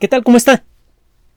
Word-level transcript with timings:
¿Qué 0.00 0.08
tal? 0.08 0.24
¿Cómo 0.24 0.36
está? 0.36 0.64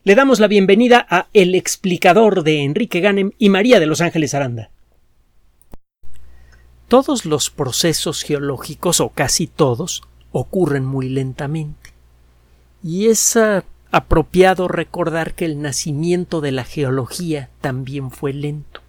Le 0.02 0.16
damos 0.16 0.40
la 0.40 0.48
bienvenida 0.48 1.06
a 1.08 1.28
El 1.32 1.54
explicador 1.54 2.42
de 2.42 2.64
Enrique 2.64 2.98
Ganem 2.98 3.30
y 3.38 3.50
María 3.50 3.78
de 3.78 3.86
Los 3.86 4.00
Ángeles 4.00 4.34
Aranda. 4.34 4.70
Todos 6.88 7.24
los 7.24 7.50
procesos 7.50 8.24
geológicos, 8.24 9.00
o 9.00 9.10
casi 9.10 9.46
todos, 9.46 10.02
ocurren 10.32 10.84
muy 10.84 11.08
lentamente. 11.08 11.92
Y 12.82 13.06
es 13.06 13.38
apropiado 13.92 14.66
recordar 14.66 15.34
que 15.34 15.44
el 15.44 15.62
nacimiento 15.62 16.40
de 16.40 16.50
la 16.50 16.64
geología 16.64 17.50
también 17.60 18.10
fue 18.10 18.32
lento. 18.32 18.80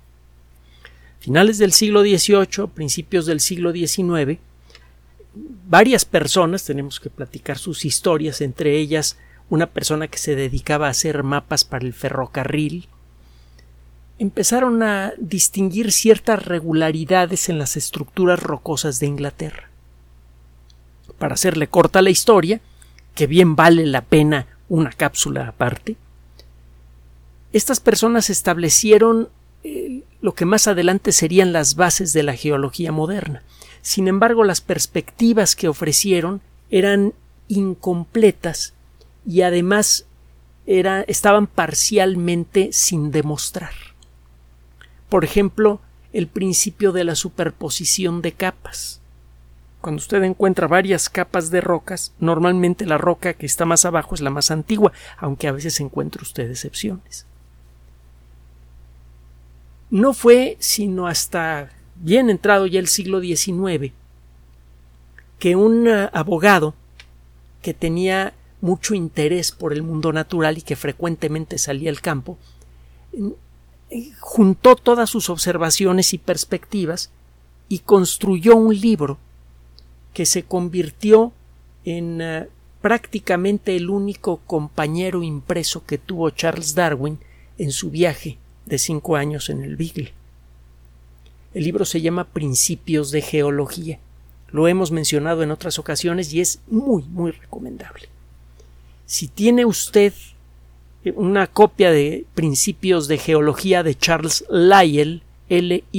Finales 1.19 1.59
del 1.59 1.73
siglo 1.73 2.01
XVIII, 2.01 2.69
principios 2.73 3.27
del 3.27 3.39
siglo 3.39 3.71
XIX, 3.71 4.39
varias 5.67 6.05
personas, 6.05 6.65
tenemos 6.65 6.99
que 6.99 7.11
platicar 7.11 7.59
sus 7.59 7.85
historias, 7.85 8.41
entre 8.41 8.75
ellas 8.75 9.19
una 9.49 9.67
persona 9.67 10.07
que 10.07 10.17
se 10.17 10.35
dedicaba 10.35 10.87
a 10.87 10.91
hacer 10.91 11.23
mapas 11.23 11.63
para 11.65 11.85
el 11.85 11.93
ferrocarril, 11.93 12.87
empezaron 14.19 14.83
a 14.83 15.13
distinguir 15.17 15.91
ciertas 15.91 16.45
regularidades 16.45 17.49
en 17.49 17.57
las 17.57 17.77
estructuras 17.77 18.39
rocosas 18.41 18.99
de 18.99 19.07
Inglaterra. 19.07 19.69
Para 21.17 21.33
hacerle 21.33 21.67
corta 21.67 22.01
la 22.01 22.09
historia, 22.09 22.61
que 23.15 23.27
bien 23.27 23.55
vale 23.55 23.85
la 23.85 24.01
pena 24.01 24.47
una 24.67 24.91
cápsula 24.91 25.47
aparte, 25.47 25.95
estas 27.51 27.79
personas 27.79 28.29
establecieron 28.29 29.29
eh, 29.63 30.03
lo 30.21 30.35
que 30.35 30.45
más 30.45 30.67
adelante 30.67 31.11
serían 31.11 31.51
las 31.51 31.75
bases 31.75 32.13
de 32.13 32.23
la 32.23 32.35
geología 32.35 32.91
moderna. 32.91 33.41
Sin 33.81 34.07
embargo, 34.07 34.43
las 34.43 34.61
perspectivas 34.61 35.55
que 35.55 35.67
ofrecieron 35.67 36.41
eran 36.69 37.13
incompletas 37.47 38.73
y 39.29 39.43
además 39.43 40.07
era, 40.65 41.01
estaban 41.03 41.45
parcialmente 41.45 42.69
sin 42.73 43.11
demostrar. 43.11 43.73
Por 45.07 45.23
ejemplo, 45.23 45.81
el 46.13 46.27
principio 46.27 46.91
de 46.91 47.03
la 47.03 47.13
superposición 47.13 48.23
de 48.23 48.31
capas. 48.31 49.01
Cuando 49.81 49.99
usted 49.99 50.23
encuentra 50.23 50.67
varias 50.67 51.09
capas 51.09 51.51
de 51.51 51.61
rocas, 51.61 52.11
normalmente 52.19 52.87
la 52.87 52.97
roca 52.97 53.35
que 53.35 53.45
está 53.45 53.65
más 53.65 53.85
abajo 53.85 54.15
es 54.15 54.21
la 54.21 54.31
más 54.31 54.49
antigua, 54.49 54.93
aunque 55.19 55.47
a 55.47 55.51
veces 55.51 55.79
encuentre 55.79 56.23
usted 56.23 56.49
excepciones. 56.49 57.27
No 59.91 60.13
fue 60.13 60.57
sino 60.59 61.05
hasta 61.05 61.69
bien 61.97 62.31
entrado 62.31 62.65
ya 62.65 62.79
el 62.79 62.87
siglo 62.87 63.21
XIX 63.21 63.93
que 65.37 65.55
un 65.55 65.87
abogado 65.87 66.73
que 67.61 67.75
tenía 67.75 68.33
mucho 68.61 68.93
interés 68.93 69.51
por 69.51 69.73
el 69.73 69.83
mundo 69.83 70.11
natural 70.11 70.57
y 70.57 70.61
que 70.61 70.75
frecuentemente 70.75 71.57
salía 71.57 71.89
al 71.89 72.01
campo, 72.01 72.37
juntó 74.19 74.75
todas 74.75 75.09
sus 75.09 75.29
observaciones 75.29 76.13
y 76.13 76.17
perspectivas 76.17 77.09
y 77.67 77.79
construyó 77.79 78.55
un 78.55 78.79
libro 78.79 79.17
que 80.13 80.25
se 80.25 80.43
convirtió 80.43 81.31
en 81.85 82.21
eh, 82.21 82.47
prácticamente 82.81 83.75
el 83.75 83.89
único 83.89 84.37
compañero 84.45 85.23
impreso 85.23 85.85
que 85.85 85.97
tuvo 85.97 86.29
Charles 86.31 86.75
Darwin 86.75 87.19
en 87.57 87.71
su 87.71 87.89
viaje 87.89 88.37
de 88.65 88.77
cinco 88.77 89.15
años 89.15 89.49
en 89.49 89.63
el 89.63 89.75
Beagle. 89.75 90.13
El 91.53 91.63
libro 91.63 91.85
se 91.85 92.01
llama 92.01 92.25
Principios 92.25 93.11
de 93.11 93.21
Geología. 93.21 93.99
Lo 94.51 94.67
hemos 94.67 94.91
mencionado 94.91 95.43
en 95.43 95.51
otras 95.51 95.79
ocasiones 95.79 96.33
y 96.33 96.41
es 96.41 96.59
muy, 96.67 97.03
muy 97.03 97.31
recomendable. 97.31 98.09
Si 99.09 99.27
tiene 99.27 99.65
usted 99.65 100.13
una 101.15 101.47
copia 101.47 101.89
de 101.89 102.27
Principios 102.35 103.07
de 103.07 103.17
Geología 103.17 103.81
de 103.81 103.95
Charles 103.95 104.45
Lyell, 104.51 105.23
L-Y-E-L-L, 105.49 105.97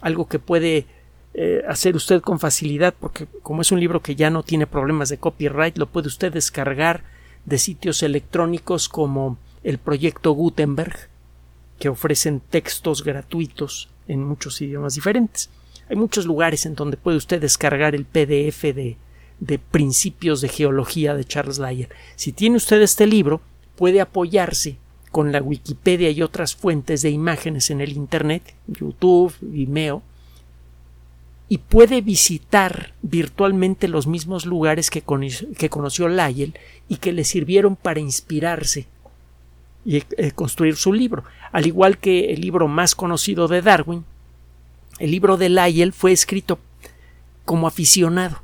algo 0.00 0.26
que 0.26 0.38
puede 0.38 0.86
eh, 1.34 1.60
hacer 1.68 1.96
usted 1.96 2.22
con 2.22 2.40
facilidad, 2.40 2.94
porque 2.98 3.26
como 3.42 3.60
es 3.60 3.72
un 3.72 3.80
libro 3.80 4.00
que 4.00 4.16
ya 4.16 4.30
no 4.30 4.42
tiene 4.42 4.66
problemas 4.66 5.10
de 5.10 5.18
copyright, 5.18 5.76
lo 5.76 5.84
puede 5.84 6.08
usted 6.08 6.32
descargar 6.32 7.04
de 7.44 7.58
sitios 7.58 8.02
electrónicos 8.02 8.88
como 8.88 9.36
el 9.64 9.76
proyecto 9.76 10.32
Gutenberg, 10.32 11.10
que 11.78 11.90
ofrecen 11.90 12.40
textos 12.40 13.04
gratuitos 13.04 13.90
en 14.08 14.24
muchos 14.24 14.62
idiomas 14.62 14.94
diferentes. 14.94 15.50
Hay 15.90 15.96
muchos 15.96 16.24
lugares 16.24 16.64
en 16.64 16.74
donde 16.74 16.96
puede 16.96 17.18
usted 17.18 17.38
descargar 17.38 17.94
el 17.94 18.06
PDF 18.06 18.62
de 18.74 18.96
de 19.40 19.58
Principios 19.58 20.40
de 20.40 20.48
Geología 20.48 21.14
de 21.14 21.24
Charles 21.24 21.58
Lyell. 21.58 21.88
Si 22.16 22.32
tiene 22.32 22.56
usted 22.56 22.80
este 22.80 23.06
libro, 23.06 23.40
puede 23.76 24.00
apoyarse 24.00 24.78
con 25.10 25.32
la 25.32 25.42
Wikipedia 25.42 26.10
y 26.10 26.22
otras 26.22 26.54
fuentes 26.54 27.02
de 27.02 27.10
imágenes 27.10 27.70
en 27.70 27.80
el 27.80 27.92
Internet, 27.92 28.54
YouTube, 28.66 29.34
Vimeo, 29.40 30.02
y 31.48 31.58
puede 31.58 32.00
visitar 32.00 32.92
virtualmente 33.02 33.88
los 33.88 34.06
mismos 34.06 34.46
lugares 34.46 34.90
que, 34.90 35.04
que 35.56 35.70
conoció 35.70 36.08
Lyell 36.08 36.58
y 36.88 36.96
que 36.96 37.12
le 37.12 37.24
sirvieron 37.24 37.76
para 37.76 38.00
inspirarse 38.00 38.86
y 39.84 39.98
eh, 39.98 40.32
construir 40.34 40.74
su 40.76 40.92
libro. 40.92 41.22
Al 41.52 41.66
igual 41.66 41.98
que 41.98 42.32
el 42.32 42.40
libro 42.40 42.66
más 42.66 42.96
conocido 42.96 43.46
de 43.46 43.62
Darwin, 43.62 44.04
el 44.98 45.12
libro 45.12 45.36
de 45.36 45.50
Lyell 45.50 45.92
fue 45.92 46.10
escrito 46.10 46.58
como 47.44 47.68
aficionado 47.68 48.42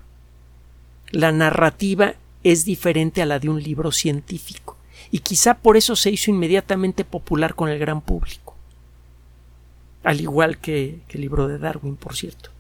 la 1.13 1.31
narrativa 1.31 2.15
es 2.43 2.65
diferente 2.65 3.23
a 3.23 3.27
la 3.27 3.39
de 3.39 3.49
un 3.49 3.63
libro 3.63 3.93
científico 3.93 4.77
y 5.11 5.19
quizá 5.19 5.55
por 5.55 5.77
eso 5.77 5.95
se 5.95 6.11
hizo 6.11 6.31
inmediatamente 6.31 7.05
popular 7.05 7.55
con 7.55 7.69
el 7.69 7.79
gran 7.79 8.01
público. 8.01 8.57
Al 10.03 10.21
igual 10.21 10.59
que, 10.59 11.01
el 11.11 11.21
libro 11.21 11.47
de 11.47 11.59
Darwin, 11.59 11.97
por 11.97 12.17
cierto. 12.17 12.51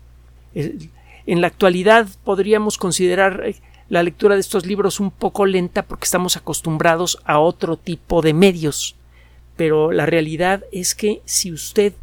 En 0.54 1.40
la 1.40 1.46
actualidad 1.46 2.08
podríamos 2.24 2.78
considerar 2.78 3.42
eh, 3.44 3.56
la 3.88 4.02
lectura 4.02 4.34
de 4.34 4.42
estos 4.42 4.66
libros 4.66 5.00
un 5.00 5.10
poco 5.10 5.46
lenta 5.46 5.82
porque 5.82 6.04
estamos 6.04 6.36
acostumbrados 6.36 7.18
a 7.24 7.38
otro 7.38 7.76
tipo 7.76 8.22
de 8.22 8.34
medios. 8.34 8.96
Pero 9.56 9.92
la 9.92 10.06
realidad 10.06 10.62
es 10.72 10.94
que 10.94 11.22
si 11.24 11.52
usted 11.52 11.94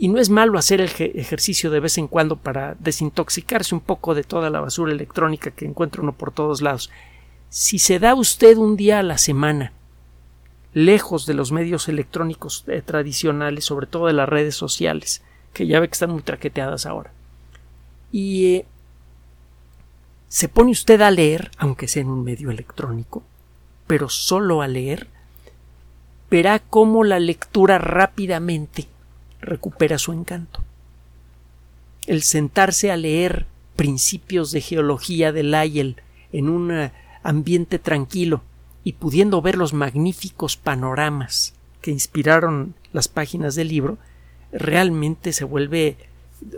y 0.00 0.06
no 0.06 0.20
es 0.20 0.30
malo 0.30 0.58
hacer 0.58 0.80
el 0.80 0.90
ejercicio 1.16 1.72
de 1.72 1.80
vez 1.80 1.98
en 1.98 2.06
cuando 2.06 2.36
para 2.36 2.76
desintoxicarse 2.78 3.74
un 3.74 3.80
poco 3.80 4.14
de 4.14 4.22
toda 4.22 4.48
la 4.48 4.60
basura 4.60 4.92
electrónica 4.92 5.50
que 5.50 5.64
encuentra 5.64 6.02
uno 6.02 6.12
por 6.12 6.30
todos 6.30 6.62
lados. 6.62 6.88
Si 7.50 7.80
se 7.80 7.98
da 7.98 8.14
usted 8.14 8.56
un 8.58 8.76
día 8.76 9.00
a 9.00 9.02
la 9.02 9.18
semana, 9.18 9.72
lejos 10.72 11.26
de 11.26 11.34
los 11.34 11.50
medios 11.50 11.88
electrónicos 11.88 12.62
eh, 12.68 12.80
tradicionales, 12.80 13.64
sobre 13.64 13.88
todo 13.88 14.06
de 14.06 14.12
las 14.12 14.28
redes 14.28 14.54
sociales, 14.54 15.24
que 15.52 15.66
ya 15.66 15.80
ve 15.80 15.88
que 15.88 15.94
están 15.94 16.12
muy 16.12 16.22
traqueteadas 16.22 16.86
ahora, 16.86 17.12
y 18.12 18.54
eh, 18.54 18.66
se 20.28 20.48
pone 20.48 20.70
usted 20.70 21.00
a 21.00 21.10
leer, 21.10 21.50
aunque 21.58 21.88
sea 21.88 22.02
en 22.02 22.10
un 22.10 22.22
medio 22.22 22.52
electrónico, 22.52 23.24
pero 23.88 24.08
solo 24.08 24.62
a 24.62 24.68
leer, 24.68 25.08
verá 26.30 26.60
cómo 26.60 27.02
la 27.02 27.18
lectura 27.18 27.78
rápidamente 27.78 28.86
recupera 29.40 29.98
su 29.98 30.12
encanto. 30.12 30.62
El 32.06 32.22
sentarse 32.22 32.90
a 32.90 32.96
leer 32.96 33.46
principios 33.76 34.50
de 34.50 34.60
geología 34.60 35.32
de 35.32 35.42
Lyell 35.42 35.96
en 36.32 36.48
un 36.48 36.90
ambiente 37.22 37.78
tranquilo 37.78 38.42
y 38.84 38.94
pudiendo 38.94 39.42
ver 39.42 39.56
los 39.56 39.72
magníficos 39.72 40.56
panoramas 40.56 41.54
que 41.82 41.90
inspiraron 41.90 42.74
las 42.92 43.08
páginas 43.08 43.54
del 43.54 43.68
libro, 43.68 43.98
realmente 44.52 45.32
se 45.32 45.44
vuelve 45.44 45.96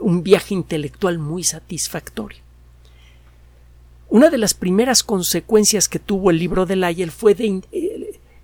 un 0.00 0.22
viaje 0.22 0.54
intelectual 0.54 1.18
muy 1.18 1.42
satisfactorio. 1.44 2.38
Una 4.08 4.28
de 4.28 4.38
las 4.38 4.54
primeras 4.54 5.04
consecuencias 5.04 5.88
que 5.88 6.00
tuvo 6.00 6.30
el 6.30 6.38
libro 6.38 6.66
de 6.66 6.76
Lyell 6.76 7.12
fue 7.12 7.34
de, 7.34 7.62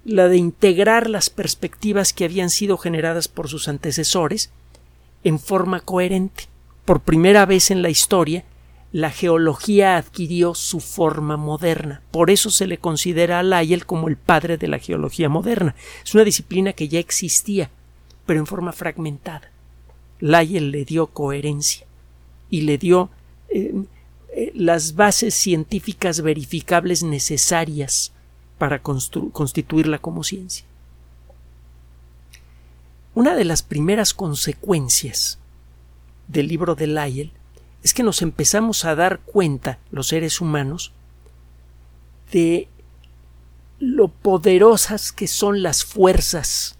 la 0.06 0.28
de 0.28 0.36
integrar 0.36 1.10
las 1.10 1.30
perspectivas 1.30 2.12
que 2.12 2.24
habían 2.24 2.48
sido 2.48 2.78
generadas 2.78 3.26
por 3.26 3.48
sus 3.48 3.66
antecesores 3.66 4.50
en 5.24 5.40
forma 5.40 5.80
coherente. 5.80 6.44
Por 6.84 7.00
primera 7.00 7.44
vez 7.44 7.72
en 7.72 7.82
la 7.82 7.90
historia, 7.90 8.44
la 8.92 9.10
geología 9.10 9.96
adquirió 9.96 10.54
su 10.54 10.78
forma 10.78 11.36
moderna. 11.36 12.02
Por 12.12 12.30
eso 12.30 12.50
se 12.50 12.68
le 12.68 12.78
considera 12.78 13.40
a 13.40 13.42
Lyell 13.42 13.84
como 13.84 14.06
el 14.06 14.16
padre 14.16 14.56
de 14.56 14.68
la 14.68 14.78
geología 14.78 15.28
moderna. 15.28 15.74
Es 16.04 16.14
una 16.14 16.22
disciplina 16.22 16.72
que 16.72 16.86
ya 16.86 17.00
existía, 17.00 17.68
pero 18.26 18.38
en 18.38 18.46
forma 18.46 18.72
fragmentada. 18.72 19.50
Lyell 20.20 20.70
le 20.70 20.84
dio 20.84 21.08
coherencia 21.08 21.84
y 22.48 22.60
le 22.60 22.78
dio 22.78 23.10
eh, 23.48 23.74
eh, 24.36 24.52
las 24.54 24.94
bases 24.94 25.34
científicas 25.34 26.20
verificables 26.20 27.02
necesarias 27.02 28.12
para 28.58 28.82
constituirla 28.82 29.98
como 29.98 30.24
ciencia. 30.24 30.64
Una 33.14 33.34
de 33.34 33.44
las 33.44 33.62
primeras 33.62 34.12
consecuencias 34.12 35.38
del 36.28 36.48
libro 36.48 36.74
de 36.74 36.86
Lyell 36.86 37.32
es 37.82 37.94
que 37.94 38.02
nos 38.02 38.20
empezamos 38.20 38.84
a 38.84 38.94
dar 38.94 39.20
cuenta, 39.20 39.78
los 39.90 40.08
seres 40.08 40.40
humanos, 40.40 40.92
de 42.32 42.68
lo 43.78 44.08
poderosas 44.08 45.12
que 45.12 45.28
son 45.28 45.62
las 45.62 45.84
fuerzas 45.84 46.76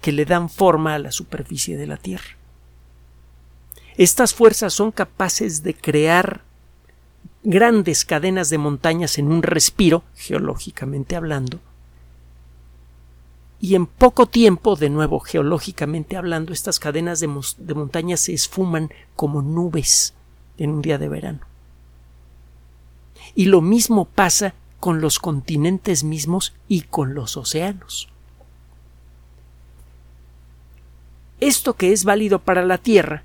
que 0.00 0.12
le 0.12 0.24
dan 0.24 0.48
forma 0.48 0.94
a 0.94 0.98
la 0.98 1.12
superficie 1.12 1.76
de 1.76 1.86
la 1.86 1.96
Tierra. 1.96 2.36
Estas 3.96 4.32
fuerzas 4.32 4.72
son 4.72 4.92
capaces 4.92 5.62
de 5.62 5.74
crear 5.74 6.42
grandes 7.42 8.04
cadenas 8.04 8.50
de 8.50 8.58
montañas 8.58 9.18
en 9.18 9.28
un 9.28 9.42
respiro, 9.42 10.02
geológicamente 10.14 11.16
hablando, 11.16 11.60
y 13.60 13.74
en 13.74 13.86
poco 13.86 14.26
tiempo, 14.26 14.76
de 14.76 14.88
nuevo 14.88 15.18
geológicamente 15.18 16.16
hablando, 16.16 16.52
estas 16.52 16.78
cadenas 16.78 17.20
de, 17.20 17.26
montañas 17.74 18.20
se 18.20 18.32
esfuman 18.32 18.90
como 19.16 19.42
nubes 19.42 20.14
en 20.58 20.70
un 20.70 20.82
día 20.82 20.98
de 20.98 21.08
verano. 21.08 21.40
Y 23.34 23.46
lo 23.46 23.60
mismo 23.60 24.04
pasa 24.04 24.54
con 24.78 25.00
los 25.00 25.18
continentes 25.18 26.04
mismos 26.04 26.54
y 26.68 26.82
con 26.82 27.14
los 27.14 27.36
océanos. 27.36 28.08
Esto 31.40 31.74
que 31.74 31.92
es 31.92 32.04
válido 32.04 32.38
para 32.38 32.64
la 32.64 32.78
Tierra, 32.78 33.24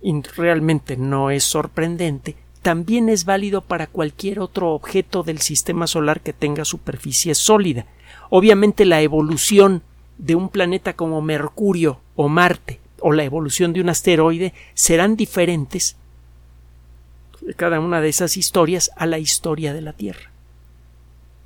y 0.00 0.20
realmente 0.22 0.96
no 0.96 1.30
es 1.30 1.44
sorprendente, 1.44 2.36
también 2.62 3.08
es 3.08 3.24
válido 3.24 3.60
para 3.60 3.88
cualquier 3.88 4.40
otro 4.40 4.70
objeto 4.70 5.22
del 5.22 5.40
sistema 5.40 5.86
solar 5.86 6.20
que 6.20 6.32
tenga 6.32 6.64
superficie 6.64 7.34
sólida. 7.34 7.86
Obviamente 8.30 8.84
la 8.84 9.02
evolución 9.02 9.82
de 10.18 10.36
un 10.36 10.48
planeta 10.48 10.94
como 10.94 11.20
Mercurio 11.20 12.00
o 12.14 12.28
Marte 12.28 12.80
o 13.00 13.12
la 13.12 13.24
evolución 13.24 13.72
de 13.72 13.80
un 13.80 13.88
asteroide 13.88 14.54
serán 14.74 15.16
diferentes 15.16 15.96
cada 17.56 17.80
una 17.80 18.00
de 18.00 18.08
esas 18.08 18.36
historias 18.36 18.92
a 18.96 19.06
la 19.06 19.18
historia 19.18 19.74
de 19.74 19.80
la 19.80 19.92
Tierra. 19.92 20.30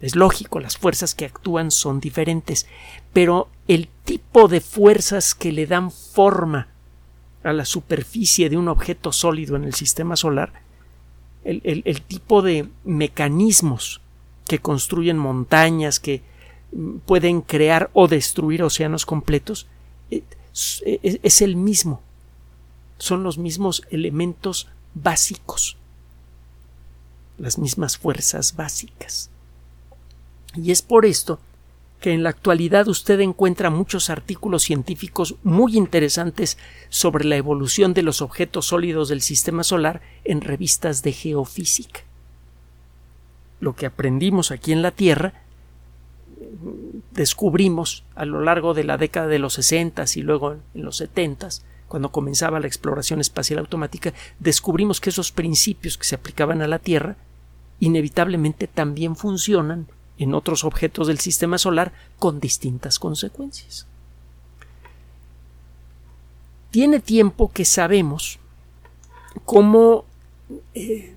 Es 0.01 0.15
lógico, 0.15 0.61
las 0.61 0.77
fuerzas 0.77 1.15
que 1.15 1.25
actúan 1.25 1.71
son 1.71 2.01
diferentes, 2.01 2.67
pero 3.15 3.49
el 3.67 3.89
tipo 4.05 4.47
de 4.47 4.61
fuerzas 4.61 5.35
que 5.35 5.53
le 5.53 5.67
dan 5.67 5.91
forma 5.91 6.69
a 7.43 7.55
la 7.55 7.65
superficie 7.65 8.51
de 8.51 8.59
un 8.59 8.69
objeto 8.69 9.11
sólido 9.11 9.57
en 9.57 9.65
el 9.65 9.73
sistema 9.73 10.17
solar, 10.17 10.66
el, 11.47 12.03
tipo 12.03 12.43
de 12.43 12.69
mecanismos 12.85 14.01
que 14.47 14.59
construyen 14.59 15.17
montañas, 15.17 16.01
que 16.01 16.23
mm, 16.73 16.99
pueden 16.99 17.41
crear 17.41 17.91
o 17.93 18.09
destruir 18.09 18.63
océanos 18.63 19.07
completos, 19.07 19.67
eh, 20.11 20.23
eh, 20.85 21.21
es 21.23 21.43
el 21.43 21.57
mismo. 21.57 22.03
Son 22.99 23.23
los 23.23 23.39
mismos 23.39 23.83
elementos 23.91 24.69
básicos, 24.95 25.77
las 27.39 27.59
mismas 27.59 27.99
fuerzas 27.99 28.57
básicas. 28.57 29.31
Y 30.55 30.71
es 30.71 30.83
por 30.83 31.05
esto 31.05 31.39
que 32.01 32.13
en 32.13 32.23
la 32.23 32.31
actualidad 32.31 32.89
usted 32.89 33.21
encuentra 33.21 33.71
muchos 33.71 34.11
artículos 34.11 34.63
científicos 34.63 35.37
muy 35.43 35.77
interesantes 35.77 36.59
sobre 36.89 37.25
la 37.25 37.37
evolución 37.37 37.95
de 37.95 38.03
los 38.03 38.23
objetos 38.23 38.67
sólidos 38.67 39.09
del 39.09 39.23
sistema 39.23 39.65
solar 39.65 40.03
en 40.25 40.41
revistas 40.41 41.03
de 41.03 41.13
geofísica. 41.13 42.01
Lo 43.61 43.75
que 43.75 43.87
aprendimos 43.87 44.51
aquí 44.51 44.73
en 44.73 44.83
la 44.83 44.91
Tierra 44.91 45.33
descubrimos 47.13 48.05
a 48.15 48.27
lo 48.27 48.43
largo 48.43 48.75
de 48.75 48.85
la 48.85 48.99
década 48.99 49.27
de 49.27 49.39
los 49.39 49.55
60 49.55 50.05
y 50.17 50.23
luego 50.23 50.57
en 50.75 50.85
los 50.85 50.99
70 50.99 51.49
cuando 51.89 52.11
comenzaba 52.11 52.61
la 52.61 52.67
exploración 52.67 53.21
espacial 53.21 53.61
automática, 53.61 54.13
descubrimos 54.41 55.01
que 55.01 55.11
esos 55.11 55.31
principios 55.31 55.97
que 55.97 56.05
se 56.05 56.17
aplicaban 56.17 56.61
a 56.61 56.67
la 56.67 56.79
Tierra 56.79 57.17
inevitablemente 57.79 58.67
también 58.67 59.17
funcionan 59.17 59.87
en 60.19 60.35
otros 60.35 60.65
objetos 60.65 61.07
del 61.07 61.19
sistema 61.19 61.59
solar 61.59 61.93
con 62.19 62.41
distintas 62.41 62.99
consecuencias. 62.99 63.87
Tiene 66.71 67.01
tiempo 67.01 67.51
que 67.53 67.65
sabemos 67.65 68.39
cómo 69.45 70.05
eh, 70.75 71.15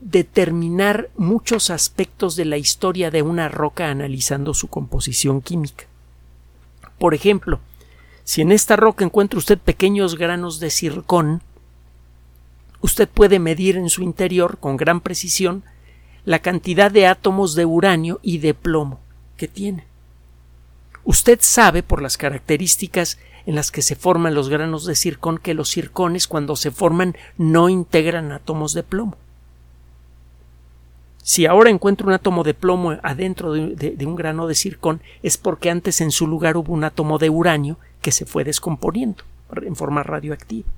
determinar 0.00 1.10
muchos 1.16 1.70
aspectos 1.70 2.34
de 2.36 2.44
la 2.44 2.56
historia 2.56 3.10
de 3.10 3.22
una 3.22 3.48
roca 3.48 3.88
analizando 3.88 4.54
su 4.54 4.68
composición 4.68 5.40
química. 5.40 5.86
Por 6.98 7.14
ejemplo, 7.14 7.60
si 8.24 8.42
en 8.42 8.52
esta 8.52 8.76
roca 8.76 9.04
encuentra 9.04 9.38
usted 9.38 9.58
pequeños 9.58 10.16
granos 10.16 10.60
de 10.60 10.70
circón, 10.70 11.42
usted 12.80 13.08
puede 13.08 13.38
medir 13.38 13.76
en 13.76 13.88
su 13.90 14.02
interior 14.02 14.58
con 14.58 14.76
gran 14.76 15.00
precisión 15.00 15.62
la 16.24 16.38
cantidad 16.40 16.90
de 16.90 17.06
átomos 17.06 17.54
de 17.54 17.64
uranio 17.64 18.20
y 18.22 18.38
de 18.38 18.54
plomo 18.54 19.00
que 19.36 19.48
tiene. 19.48 19.86
Usted 21.04 21.38
sabe 21.42 21.82
por 21.82 22.00
las 22.00 22.16
características 22.16 23.18
en 23.44 23.56
las 23.56 23.72
que 23.72 23.82
se 23.82 23.96
forman 23.96 24.34
los 24.34 24.48
granos 24.48 24.86
de 24.86 24.94
circón 24.94 25.38
que 25.38 25.54
los 25.54 25.68
circones 25.68 26.28
cuando 26.28 26.54
se 26.54 26.70
forman 26.70 27.16
no 27.36 27.68
integran 27.68 28.30
átomos 28.30 28.72
de 28.72 28.84
plomo. 28.84 29.16
Si 31.22 31.46
ahora 31.46 31.70
encuentro 31.70 32.06
un 32.06 32.12
átomo 32.12 32.42
de 32.42 32.54
plomo 32.54 32.98
adentro 33.02 33.52
de, 33.52 33.96
un 34.06 34.16
grano 34.16 34.46
de 34.48 34.54
circón 34.54 35.00
es 35.22 35.38
porque 35.38 35.70
antes 35.70 36.00
en 36.00 36.10
su 36.10 36.26
lugar 36.26 36.56
hubo 36.56 36.72
un 36.72 36.84
átomo 36.84 37.18
de 37.18 37.30
uranio 37.30 37.78
que 38.00 38.10
se 38.10 38.26
fue 38.26 38.42
descomponiendo 38.44 39.22
en 39.54 39.76
forma 39.76 40.02
radioactiva. 40.02 40.68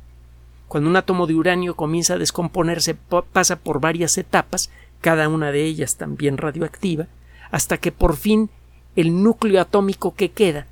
Cuando 0.69 0.91
un 0.91 0.97
átomo 0.97 1.27
de 1.27 1.35
uranio 1.35 1.77
comienza 1.77 2.15
a 2.15 2.19
descomponerse 2.19 2.95
pasa 2.95 3.57
por 3.57 3.81
varias 3.81 4.19
etapas 4.19 4.71
cada 5.05 5.29
una 5.29 5.53
de 5.53 5.63
ellas 5.67 5.97
también 5.97 6.39
radioactiva, 6.39 7.09
hasta 7.51 7.77
que 7.77 7.93
por 7.93 8.17
fin 8.17 8.49
el 8.97 9.23
núcleo 9.23 9.61
atómico 9.61 10.15
que 10.15 10.31
queda, 10.31 10.67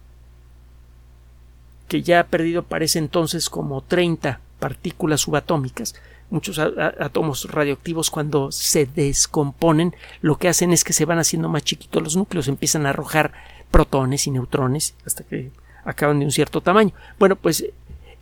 que 1.87 2.01
ya 2.01 2.21
ha 2.21 2.25
perdido 2.29 2.63
parece 2.63 2.99
entonces 2.99 3.51
como 3.51 3.83
30 3.83 4.41
partículas 4.59 5.21
subatómicas, 5.21 5.95
muchos 6.31 6.59
átomos 6.59 7.45
radioactivos 7.51 8.11
cuando 8.11 8.51
se 8.53 8.87
descomponen 8.87 9.95
lo 10.23 10.39
que 10.39 10.49
hacen 10.49 10.73
es 10.73 10.83
que 10.83 10.95
se 10.95 11.05
van 11.05 11.19
haciendo 11.19 11.51
más 11.51 11.63
chiquitos 11.65 12.03
los 12.03 12.17
núcleos, 12.17 12.49
empiezan 12.49 12.87
a 12.87 12.89
arrojar 12.89 13.35
protones 13.71 14.27
y 14.27 14.31
neutrones 14.31 14.95
hasta 15.05 15.25
que 15.25 15.51
acaban 15.85 16.21
de 16.21 16.25
un 16.25 16.33
cierto 16.33 16.63
tamaño. 16.63 16.95
Bueno, 17.19 17.37
pues 17.37 17.67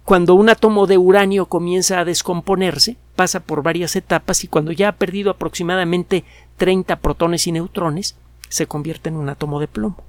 cuando 0.05 0.35
un 0.35 0.49
átomo 0.49 0.89
de 0.89 0.99
uranio 0.99 1.47
comienza 1.47 2.01
a 2.01 2.05
descomponerse, 2.05 2.97
pasa 3.21 3.41
por 3.41 3.63
varias 3.63 3.97
etapas 3.97 4.45
y 4.45 4.49
cuando 4.49 4.73
ya 4.73 4.89
ha 4.89 4.93
perdido 4.93 5.31
aproximadamente 5.31 6.25
30 6.57 7.01
protones 7.01 7.47
y 7.47 7.53
neutrones, 7.53 8.17
se 8.49 8.67
convierte 8.67 9.11
en 9.11 9.17
un 9.17 9.29
átomo 9.29 9.61
de 9.61 9.69
plomo. 9.69 10.03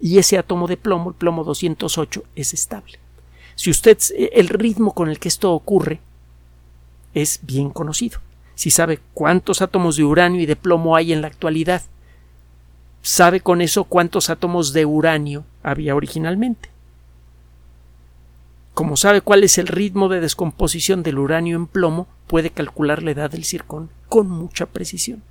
Y 0.00 0.16
ese 0.16 0.38
átomo 0.38 0.66
de 0.66 0.78
plomo, 0.78 1.10
el 1.10 1.14
plomo 1.14 1.44
208, 1.44 2.24
es 2.34 2.54
estable. 2.54 2.98
Si 3.54 3.68
usted 3.68 3.98
el 4.32 4.48
ritmo 4.48 4.94
con 4.94 5.10
el 5.10 5.18
que 5.18 5.28
esto 5.28 5.52
ocurre 5.52 6.00
es 7.12 7.40
bien 7.42 7.68
conocido. 7.68 8.18
Si 8.54 8.70
sabe 8.70 8.98
cuántos 9.12 9.60
átomos 9.60 9.96
de 9.96 10.04
uranio 10.04 10.40
y 10.40 10.46
de 10.46 10.56
plomo 10.56 10.96
hay 10.96 11.12
en 11.12 11.20
la 11.20 11.28
actualidad, 11.28 11.82
sabe 13.02 13.40
con 13.40 13.60
eso 13.60 13.84
cuántos 13.84 14.30
átomos 14.30 14.72
de 14.72 14.86
uranio 14.86 15.44
había 15.62 15.94
originalmente. 15.94 16.70
Como 18.74 18.96
sabe 18.96 19.20
cuál 19.20 19.44
es 19.44 19.58
el 19.58 19.66
ritmo 19.66 20.08
de 20.08 20.20
descomposición 20.20 21.02
del 21.02 21.18
uranio 21.18 21.56
en 21.56 21.66
plomo, 21.66 22.06
puede 22.26 22.50
calcular 22.50 23.02
la 23.02 23.10
edad 23.10 23.30
del 23.30 23.44
circón 23.44 23.90
con 24.08 24.30
mucha 24.30 24.66
precisión. 24.66 25.22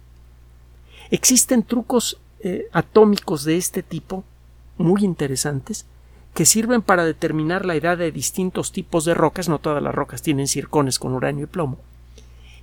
Existen 1.09 1.63
trucos 1.63 2.19
eh, 2.39 2.67
atómicos 2.71 3.43
de 3.43 3.57
este 3.57 3.81
tipo 3.81 4.23
muy 4.77 5.03
interesantes 5.03 5.85
que 6.33 6.45
sirven 6.45 6.81
para 6.81 7.03
determinar 7.03 7.65
la 7.65 7.75
edad 7.75 7.97
de 7.97 8.11
distintos 8.11 8.71
tipos 8.71 9.05
de 9.05 9.13
rocas, 9.13 9.49
no 9.49 9.59
todas 9.59 9.83
las 9.83 9.93
rocas 9.93 10.21
tienen 10.21 10.47
circones 10.47 10.99
con 10.99 11.13
uranio 11.13 11.45
y 11.45 11.47
plomo. 11.47 11.77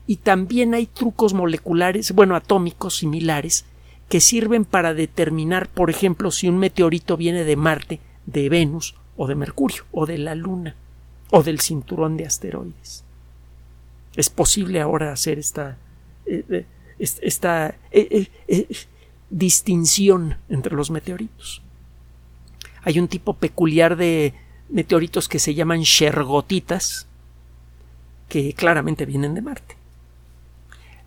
Y 0.07 0.17
también 0.17 0.73
hay 0.73 0.87
trucos 0.87 1.35
moleculares, 1.35 2.13
bueno, 2.13 2.35
atómicos 2.35 2.97
similares, 2.97 3.67
que 4.09 4.21
sirven 4.21 4.65
para 4.65 4.95
determinar, 4.95 5.69
por 5.69 5.91
ejemplo, 5.91 6.31
si 6.31 6.49
un 6.49 6.57
meteorito 6.57 7.19
viene 7.19 7.45
de 7.45 7.57
Marte, 7.57 8.01
de 8.25 8.49
Venus 8.49 8.95
o 9.19 9.27
de 9.27 9.35
Mercurio, 9.35 9.85
o 9.93 10.07
de 10.07 10.17
la 10.17 10.35
Luna, 10.35 10.75
o 11.31 11.43
del 11.43 11.61
cinturón 11.61 12.17
de 12.17 12.25
asteroides. 12.25 13.05
Es 14.17 14.31
posible 14.31 14.81
ahora 14.81 15.13
hacer 15.13 15.39
esta, 15.39 15.77
eh, 16.25 16.45
eh, 16.49 16.67
esta 16.99 17.75
eh, 17.91 18.29
distinción 19.29 20.39
entre 20.49 20.75
los 20.75 20.91
meteoritos. 20.91 21.61
Hay 22.83 23.01
un 23.01 23.09
tipo 23.09 23.35
peculiar 23.35 23.97
de 23.97 24.35
meteoritos 24.69 25.29
que 25.29 25.41
se 25.41 25.55
llaman 25.55 25.83
shergotitas, 25.83 27.09
que 28.29 28.53
claramente 28.55 29.05
vienen 29.05 29.35
de 29.35 29.43
Marte. 29.43 29.77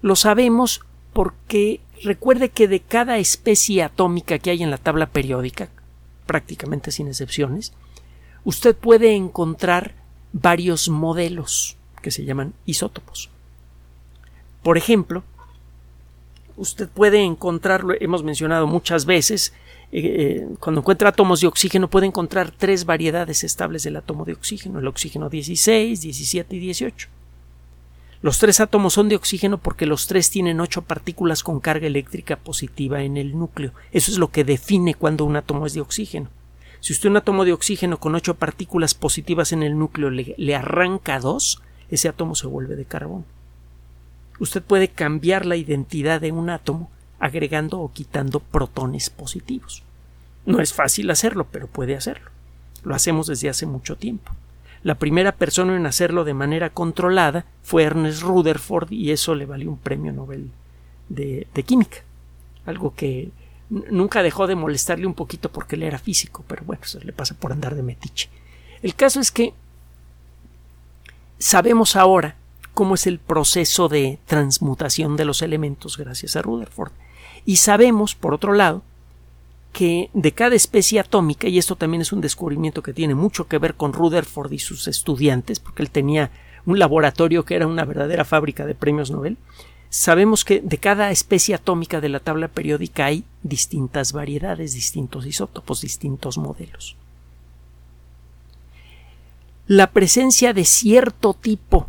Lo 0.01 0.17
sabemos 0.17 0.81
porque 1.13 1.79
recuerde 2.03 2.49
que 2.49 2.67
de 2.67 2.81
cada 2.81 3.19
especie 3.19 3.83
atómica 3.83 4.37
que 4.37 4.51
hay 4.51 4.63
en 4.63 4.71
la 4.71 4.77
tabla 4.77 5.05
periódica, 5.05 5.69
prácticamente 6.25 6.91
sin 6.91 7.07
excepciones, 7.07 7.73
usted 8.43 8.75
puede 8.75 9.15
encontrar 9.15 9.95
varios 10.33 10.89
modelos 10.89 11.77
que 12.01 12.11
se 12.11 12.25
llaman 12.25 12.53
isótopos. 12.65 13.29
Por 14.63 14.77
ejemplo, 14.77 15.23
usted 16.57 16.87
puede 16.87 17.23
encontrarlo, 17.23 17.93
hemos 17.99 18.23
mencionado 18.23 18.67
muchas 18.67 19.05
veces, 19.05 19.53
eh, 19.91 20.01
eh, 20.03 20.47
cuando 20.59 20.81
encuentra 20.81 21.09
átomos 21.09 21.41
de 21.41 21.47
oxígeno 21.47 21.89
puede 21.89 22.07
encontrar 22.07 22.51
tres 22.51 22.85
variedades 22.85 23.43
estables 23.43 23.83
del 23.83 23.97
átomo 23.97 24.25
de 24.25 24.33
oxígeno, 24.33 24.79
el 24.79 24.87
oxígeno 24.87 25.29
16, 25.29 26.01
17 26.01 26.55
y 26.55 26.59
18. 26.59 27.07
Los 28.21 28.37
tres 28.37 28.59
átomos 28.59 28.93
son 28.93 29.09
de 29.09 29.15
oxígeno 29.15 29.57
porque 29.57 29.87
los 29.87 30.05
tres 30.05 30.29
tienen 30.29 30.59
ocho 30.59 30.83
partículas 30.83 31.41
con 31.41 31.59
carga 31.59 31.87
eléctrica 31.87 32.35
positiva 32.35 33.01
en 33.01 33.17
el 33.17 33.37
núcleo. 33.37 33.73
Eso 33.91 34.11
es 34.11 34.19
lo 34.19 34.29
que 34.29 34.43
define 34.43 34.93
cuando 34.93 35.25
un 35.25 35.35
átomo 35.35 35.65
es 35.65 35.73
de 35.73 35.81
oxígeno. 35.81 36.29
Si 36.81 36.93
usted 36.93 37.09
un 37.09 37.17
átomo 37.17 37.45
de 37.45 37.53
oxígeno 37.53 37.97
con 37.97 38.15
ocho 38.15 38.35
partículas 38.35 38.93
positivas 38.93 39.53
en 39.53 39.63
el 39.63 39.77
núcleo 39.77 40.09
le, 40.09 40.35
le 40.37 40.55
arranca 40.55 41.19
dos, 41.19 41.61
ese 41.89 42.09
átomo 42.09 42.35
se 42.35 42.47
vuelve 42.47 42.75
de 42.75 42.85
carbón. 42.85 43.23
Usted 44.39 44.61
puede 44.61 44.89
cambiar 44.89 45.45
la 45.45 45.55
identidad 45.55 46.19
de 46.19 46.31
un 46.31 46.49
átomo 46.49 46.89
agregando 47.19 47.79
o 47.79 47.93
quitando 47.93 48.39
protones 48.39 49.09
positivos. 49.09 49.83
No 50.45 50.59
es 50.59 50.73
fácil 50.73 51.11
hacerlo, 51.11 51.47
pero 51.51 51.67
puede 51.67 51.95
hacerlo. 51.95 52.31
Lo 52.83 52.95
hacemos 52.95 53.27
desde 53.27 53.49
hace 53.49 53.65
mucho 53.65 53.95
tiempo. 53.95 54.31
La 54.83 54.95
primera 54.95 55.33
persona 55.33 55.75
en 55.75 55.85
hacerlo 55.85 56.23
de 56.23 56.33
manera 56.33 56.71
controlada 56.71 57.45
fue 57.61 57.83
Ernest 57.83 58.23
Rutherford 58.23 58.91
y 58.91 59.11
eso 59.11 59.35
le 59.35 59.45
valió 59.45 59.69
un 59.69 59.77
premio 59.77 60.11
Nobel 60.11 60.49
de, 61.07 61.47
química. 61.65 61.97
Algo 62.65 62.95
que 62.95 63.29
nunca 63.71 64.21
dejó 64.21 64.47
de 64.47 64.55
molestarle 64.55 65.07
un 65.07 65.13
poquito 65.13 65.51
porque 65.51 65.75
él 65.75 65.83
era 65.83 65.97
físico, 65.97 66.43
pero 66.47 66.63
bueno, 66.65 66.83
se 66.83 67.03
le 67.03 67.13
pasa 67.13 67.35
por 67.35 67.53
andar 67.53 67.73
de 67.75 67.83
metiche. 67.83 68.29
El 68.81 68.95
caso 68.95 69.19
es 69.19 69.31
que 69.31 69.53
sabemos 71.39 71.95
ahora 71.95 72.35
cómo 72.73 72.95
es 72.95 73.07
el 73.07 73.19
proceso 73.19 73.87
de 73.87 74.19
transmutación 74.25 75.15
de 75.15 75.25
los 75.25 75.41
elementos 75.41 75.97
gracias 75.97 76.35
a 76.35 76.41
Rutherford. 76.41 76.91
Y 77.45 77.57
sabemos, 77.57 78.13
por 78.13 78.33
otro 78.33 78.53
lado, 78.53 78.83
que 79.71 80.09
de 80.13 80.33
cada 80.33 80.55
especie 80.55 80.99
atómica, 80.99 81.47
y 81.47 81.57
esto 81.57 81.77
también 81.77 82.01
es 82.01 82.11
un 82.11 82.21
descubrimiento 82.21 82.83
que 82.83 82.93
tiene 82.93 83.15
mucho 83.15 83.47
que 83.47 83.57
ver 83.57 83.75
con 83.75 83.93
Rutherford 83.93 84.51
y 84.51 84.59
sus 84.59 84.87
estudiantes, 84.87 85.59
porque 85.59 85.81
él 85.81 85.89
tenía 85.89 86.29
un 86.65 86.77
laboratorio 86.77 87.45
que 87.45 87.55
era 87.55 87.67
una 87.67 87.85
verdadera 87.85 88.25
fábrica 88.25 88.65
de 88.65 88.75
premios 88.75 89.11
Nobel, 89.11 89.37
sabemos 89.91 90.45
que 90.45 90.61
de 90.61 90.77
cada 90.77 91.11
especie 91.11 91.53
atómica 91.53 91.99
de 92.01 92.09
la 92.09 92.21
tabla 92.21 92.47
periódica 92.47 93.05
hay 93.05 93.25
distintas 93.43 94.13
variedades, 94.13 94.73
distintos 94.73 95.25
isótopos, 95.25 95.81
distintos 95.81 96.37
modelos. 96.37 96.95
La 99.67 99.91
presencia 99.91 100.53
de 100.53 100.63
cierto 100.63 101.33
tipo 101.33 101.87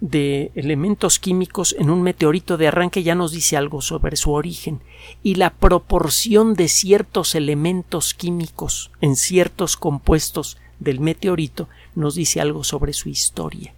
de 0.00 0.50
elementos 0.54 1.18
químicos 1.18 1.76
en 1.78 1.90
un 1.90 2.00
meteorito 2.02 2.56
de 2.56 2.68
arranque 2.68 3.02
ya 3.02 3.14
nos 3.14 3.32
dice 3.32 3.58
algo 3.58 3.82
sobre 3.82 4.16
su 4.16 4.32
origen 4.32 4.80
y 5.22 5.34
la 5.34 5.50
proporción 5.50 6.54
de 6.54 6.68
ciertos 6.68 7.34
elementos 7.34 8.14
químicos 8.14 8.90
en 9.02 9.14
ciertos 9.14 9.76
compuestos 9.76 10.56
del 10.78 11.00
meteorito 11.00 11.68
nos 11.94 12.14
dice 12.14 12.40
algo 12.40 12.64
sobre 12.64 12.94
su 12.94 13.10
historia. 13.10 13.74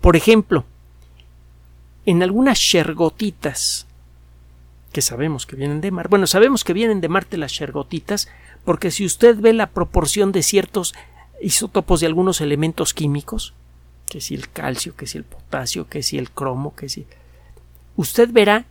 Por 0.00 0.16
ejemplo, 0.16 0.64
en 2.06 2.22
algunas 2.22 2.58
shergotitas 2.58 3.86
que 4.92 5.02
sabemos 5.02 5.46
que 5.46 5.56
vienen 5.56 5.80
de 5.80 5.90
Marte, 5.90 6.10
bueno, 6.10 6.26
sabemos 6.26 6.62
que 6.62 6.72
vienen 6.72 7.00
de 7.00 7.08
Marte 7.08 7.36
las 7.36 7.52
shergotitas 7.52 8.28
porque 8.64 8.90
si 8.90 9.04
usted 9.04 9.36
ve 9.36 9.52
la 9.52 9.66
proporción 9.66 10.32
de 10.32 10.42
ciertos 10.42 10.94
isótopos 11.40 12.00
de 12.00 12.06
algunos 12.06 12.40
elementos 12.40 12.94
químicos, 12.94 13.54
que 14.08 14.20
si 14.20 14.34
el 14.34 14.48
calcio, 14.48 14.94
que 14.96 15.06
si 15.06 15.18
el 15.18 15.24
potasio, 15.24 15.88
que 15.88 16.02
si 16.02 16.18
el 16.18 16.30
cromo, 16.30 16.74
que 16.74 16.88
si. 16.88 17.06
Usted 17.96 18.30
verá 18.30 18.64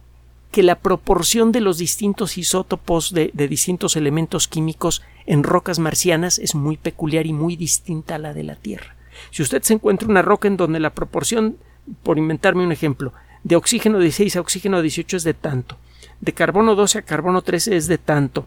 que 0.51 0.63
la 0.63 0.75
proporción 0.75 1.51
de 1.51 1.61
los 1.61 1.79
distintos 1.79 2.37
isótopos 2.37 3.11
de, 3.13 3.31
distintos 3.33 3.95
elementos 3.95 4.47
químicos 4.47 5.01
en 5.25 5.43
rocas 5.43 5.79
marcianas 5.79 6.37
es 6.37 6.53
muy 6.53 6.77
peculiar 6.77 7.25
y 7.25 7.33
muy 7.33 7.55
distinta 7.55 8.15
a 8.15 8.19
la 8.19 8.33
de 8.33 8.43
la 8.43 8.55
Tierra. 8.55 8.95
Si 9.31 9.41
usted 9.41 9.63
se 9.63 9.73
encuentra 9.73 10.07
una 10.07 10.21
roca 10.21 10.47
en 10.47 10.57
donde 10.57 10.79
la 10.79 10.91
proporción, 10.91 11.57
por 12.03 12.17
inventarme 12.17 12.63
un 12.63 12.71
ejemplo, 12.71 13.13
de 13.43 13.55
oxígeno 13.55 13.99
16 13.99 14.37
a 14.37 14.41
oxígeno 14.41 14.81
18 14.81 15.17
es 15.17 15.23
de 15.23 15.33
tanto, 15.33 15.77
de 16.21 16.33
carbono 16.33 16.75
12 16.75 16.99
a 16.99 17.01
carbono 17.01 17.41
13 17.41 17.75
es 17.75 17.87
de 17.87 17.97
tanto, 17.97 18.45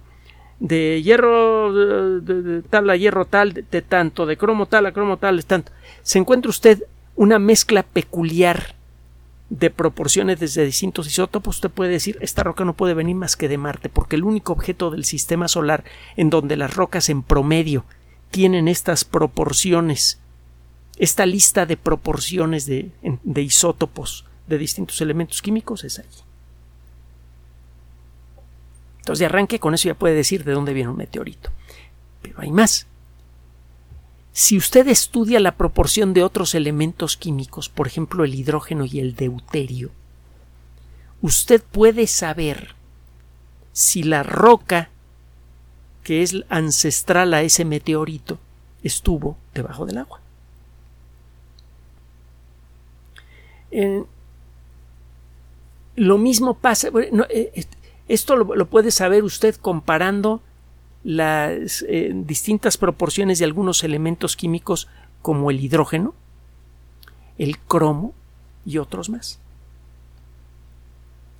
de 0.58 1.02
hierro 1.02 1.72
de, 2.20 2.62
tal 2.62 2.88
a 2.88 2.96
hierro 2.96 3.26
tal 3.26 3.52
de, 3.52 3.82
tanto, 3.82 4.26
de 4.26 4.36
cromo 4.36 4.66
tal 4.66 4.86
a 4.86 4.92
cromo 4.92 5.18
tal 5.18 5.38
es 5.38 5.46
tanto. 5.46 5.72
Se 6.02 6.18
encuentra 6.18 6.48
usted 6.48 6.82
una 7.14 7.38
mezcla 7.38 7.82
peculiar 7.82 8.74
de 9.48 9.70
proporciones 9.70 10.40
desde 10.40 10.64
distintos 10.64 11.06
isótopos, 11.06 11.56
usted 11.56 11.70
puede 11.70 11.92
decir 11.92 12.18
esta 12.20 12.42
roca 12.42 12.64
no 12.64 12.74
puede 12.74 12.94
venir 12.94 13.14
más 13.14 13.36
que 13.36 13.48
de 13.48 13.58
Marte, 13.58 13.88
porque 13.88 14.16
el 14.16 14.24
único 14.24 14.52
objeto 14.52 14.90
del 14.90 15.04
sistema 15.04 15.46
solar 15.46 15.84
en 16.16 16.30
donde 16.30 16.56
las 16.56 16.74
rocas 16.74 17.08
en 17.08 17.22
promedio 17.22 17.84
tienen 18.30 18.66
estas 18.66 19.04
proporciones, 19.04 20.20
esta 20.98 21.26
lista 21.26 21.66
de 21.66 21.76
proporciones 21.76 22.66
de, 22.66 22.90
isótopos 23.36 24.24
de 24.46 24.58
distintos 24.58 25.00
elementos 25.00 25.42
químicos 25.42 25.84
es 25.84 25.98
allí. 25.98 26.08
Entonces, 28.98 29.20
de 29.20 29.26
arranque, 29.26 29.60
con 29.60 29.74
eso 29.74 29.88
ya 29.88 29.94
puede 29.94 30.14
decir 30.14 30.44
de 30.44 30.52
dónde 30.52 30.72
viene 30.72 30.90
un 30.90 30.96
meteorito. 30.96 31.50
Pero 32.22 32.40
hay 32.40 32.50
más. 32.50 32.86
Si 34.32 34.56
usted 34.56 34.88
estudia 34.88 35.40
la 35.40 35.56
proporción 35.56 36.12
de 36.12 36.22
otros 36.22 36.54
elementos 36.54 37.16
químicos, 37.16 37.68
por 37.68 37.86
ejemplo 37.86 38.24
el 38.24 38.34
hidrógeno 38.34 38.84
y 38.84 39.00
el 39.00 39.14
deuterio, 39.14 39.92
usted 41.22 41.62
puede 41.62 42.06
saber 42.06 42.74
si 43.72 44.02
la 44.02 44.22
roca 44.22 44.90
que 46.02 46.22
es 46.22 46.36
ancestral 46.48 47.32
a 47.34 47.42
ese 47.42 47.64
meteorito 47.64 48.38
estuvo 48.82 49.36
debajo 49.54 49.86
del 49.86 49.98
agua. 49.98 50.20
Lo 55.96 56.18
mismo 56.18 56.54
pasa. 56.54 56.88
Eh, 57.30 57.66
esto 58.08 58.36
lo, 58.36 58.66
puede 58.66 58.90
saber 58.90 59.24
usted 59.24 59.56
comparando 59.56 60.40
las 61.02 61.84
eh, 61.88 62.12
distintas 62.14 62.76
proporciones 62.76 63.38
de 63.38 63.44
algunos 63.44 63.82
elementos 63.84 64.36
químicos 64.36 64.88
como 65.22 65.50
el 65.50 65.60
hidrógeno, 65.60 66.14
el 67.38 67.58
cromo 67.58 68.14
y 68.64 68.78
otros 68.78 69.08
más. 69.08 69.40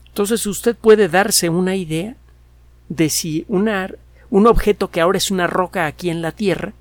Entonces 0.08 0.46
usted 0.46 0.74
puede 0.74 1.08
darse 1.08 1.50
una 1.50 1.76
idea 1.76 2.16
de 2.88 3.10
si 3.10 3.44
un 3.48 4.46
objeto 4.46 4.90
que 4.90 5.00
ahora 5.00 5.18
es 5.18 5.30
una 5.30 5.46
roca 5.46 5.86
aquí 5.86 6.10
en 6.10 6.22
la 6.22 6.32
Tierra 6.32 6.72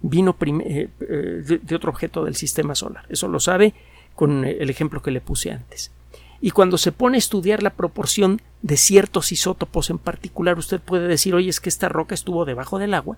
vino 0.00 0.36
eh, 0.40 0.88
de 0.98 1.74
otro 1.74 1.90
objeto 1.90 2.24
del 2.24 2.36
sistema 2.36 2.74
solar. 2.74 3.04
Eso 3.08 3.26
lo 3.26 3.40
sabe 3.40 3.74
con 4.18 4.44
el 4.44 4.68
ejemplo 4.68 5.00
que 5.00 5.12
le 5.12 5.20
puse 5.20 5.52
antes 5.52 5.92
y 6.40 6.50
cuando 6.50 6.76
se 6.76 6.90
pone 6.90 7.16
a 7.16 7.18
estudiar 7.18 7.62
la 7.62 7.70
proporción 7.70 8.42
de 8.62 8.76
ciertos 8.76 9.30
isótopos 9.30 9.90
en 9.90 9.98
particular, 9.98 10.58
usted 10.58 10.80
puede 10.80 11.06
decir, 11.06 11.36
oye, 11.36 11.48
es 11.48 11.60
que 11.60 11.68
esta 11.68 11.88
roca 11.88 12.16
estuvo 12.16 12.44
debajo 12.44 12.78
del 12.78 12.94
agua 12.94 13.16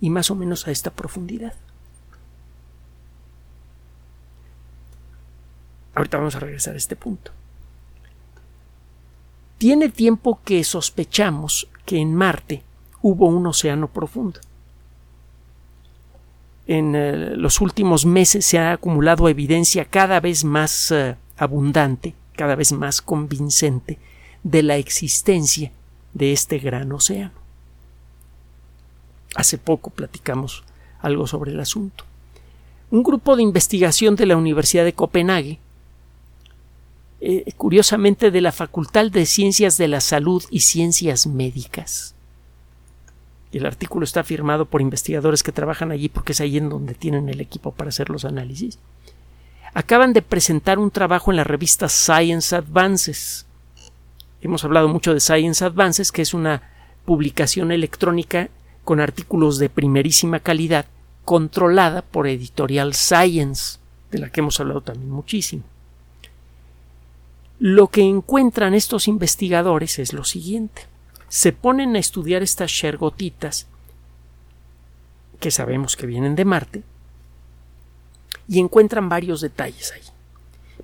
y 0.00 0.10
más 0.10 0.30
o 0.30 0.34
menos 0.34 0.66
a 0.66 0.72
esta 0.72 0.90
profundidad. 0.90 1.54
Ahorita 5.94 6.18
vamos 6.18 6.34
a 6.34 6.40
regresar 6.40 6.74
a 6.74 6.78
este 6.78 6.96
punto. 6.96 7.30
Tiene 9.58 9.88
tiempo 9.88 10.40
que 10.44 10.64
sospechamos 10.64 11.68
que 11.84 11.98
en 11.98 12.14
Marte 12.14 12.64
hubo 13.02 13.26
un 13.26 13.46
océano 13.46 13.88
profundo. 13.88 14.40
En 16.72 16.94
eh, 16.96 17.36
los 17.36 17.60
últimos 17.60 18.06
meses 18.06 18.46
se 18.46 18.58
ha 18.58 18.72
acumulado 18.72 19.28
evidencia 19.28 19.84
cada 19.84 20.20
vez 20.20 20.42
más 20.42 20.90
eh, 20.90 21.16
abundante, 21.36 22.14
cada 22.34 22.54
vez 22.54 22.72
más 22.72 23.02
convincente, 23.02 23.98
de 24.42 24.62
la 24.62 24.78
existencia 24.78 25.70
de 26.14 26.32
este 26.32 26.58
gran 26.58 26.90
océano. 26.90 27.34
Hace 29.34 29.58
poco 29.58 29.90
platicamos 29.90 30.64
algo 31.02 31.26
sobre 31.26 31.52
el 31.52 31.60
asunto. 31.60 32.04
Un 32.90 33.02
grupo 33.02 33.36
de 33.36 33.42
investigación 33.42 34.16
de 34.16 34.24
la 34.24 34.38
Universidad 34.38 34.86
de 34.86 34.94
Copenhague, 34.94 35.58
eh, 37.20 37.52
curiosamente 37.58 38.30
de 38.30 38.40
la 38.40 38.50
Facultad 38.50 39.10
de 39.10 39.26
Ciencias 39.26 39.76
de 39.76 39.88
la 39.88 40.00
Salud 40.00 40.42
y 40.48 40.60
Ciencias 40.60 41.26
Médicas, 41.26 42.14
el 43.58 43.66
artículo 43.66 44.04
está 44.04 44.24
firmado 44.24 44.64
por 44.64 44.80
investigadores 44.80 45.42
que 45.42 45.52
trabajan 45.52 45.92
allí 45.92 46.08
porque 46.08 46.32
es 46.32 46.40
ahí 46.40 46.56
en 46.56 46.68
donde 46.68 46.94
tienen 46.94 47.28
el 47.28 47.40
equipo 47.40 47.72
para 47.72 47.90
hacer 47.90 48.10
los 48.10 48.24
análisis 48.24 48.78
acaban 49.74 50.12
de 50.12 50.22
presentar 50.22 50.78
un 50.78 50.90
trabajo 50.90 51.30
en 51.30 51.36
la 51.36 51.44
revista 51.44 51.88
Science 51.88 52.54
Advances. 52.54 53.46
Hemos 54.40 54.64
hablado 54.64 54.88
mucho 54.88 55.14
de 55.14 55.20
Science 55.20 55.64
Advances, 55.64 56.12
que 56.12 56.22
es 56.22 56.34
una 56.34 56.62
publicación 57.04 57.72
electrónica 57.72 58.48
con 58.84 59.00
artículos 59.00 59.58
de 59.58 59.70
primerísima 59.70 60.40
calidad, 60.40 60.86
controlada 61.24 62.02
por 62.02 62.26
Editorial 62.26 62.94
Science, 62.94 63.78
de 64.10 64.18
la 64.18 64.30
que 64.30 64.40
hemos 64.40 64.58
hablado 64.60 64.80
también 64.80 65.10
muchísimo. 65.10 65.62
Lo 67.58 67.88
que 67.88 68.02
encuentran 68.02 68.74
estos 68.74 69.06
investigadores 69.06 70.00
es 70.00 70.12
lo 70.12 70.24
siguiente. 70.24 70.82
Se 71.32 71.50
ponen 71.50 71.96
a 71.96 71.98
estudiar 71.98 72.42
estas 72.42 72.70
shergotitas 72.70 73.66
que 75.40 75.50
sabemos 75.50 75.96
que 75.96 76.04
vienen 76.04 76.36
de 76.36 76.44
Marte 76.44 76.82
y 78.46 78.60
encuentran 78.60 79.08
varios 79.08 79.40
detalles 79.40 79.92
ahí. 79.92 80.02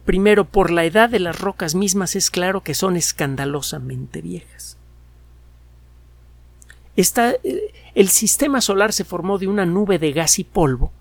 Primero, 0.06 0.46
por 0.46 0.70
la 0.70 0.86
edad 0.86 1.10
de 1.10 1.18
las 1.18 1.38
rocas 1.38 1.74
mismas 1.74 2.16
es 2.16 2.30
claro 2.30 2.62
que 2.62 2.72
son 2.72 2.96
escandalosamente 2.96 4.22
viejas. 4.22 4.78
Eh, 6.96 7.74
el 7.94 8.08
sistema 8.08 8.62
solar 8.62 8.94
se 8.94 9.04
formó 9.04 9.36
de 9.36 9.48
una 9.48 9.66
nube 9.66 9.98
de 9.98 10.12
gas 10.12 10.38
y 10.38 10.44
polvo 10.44 10.92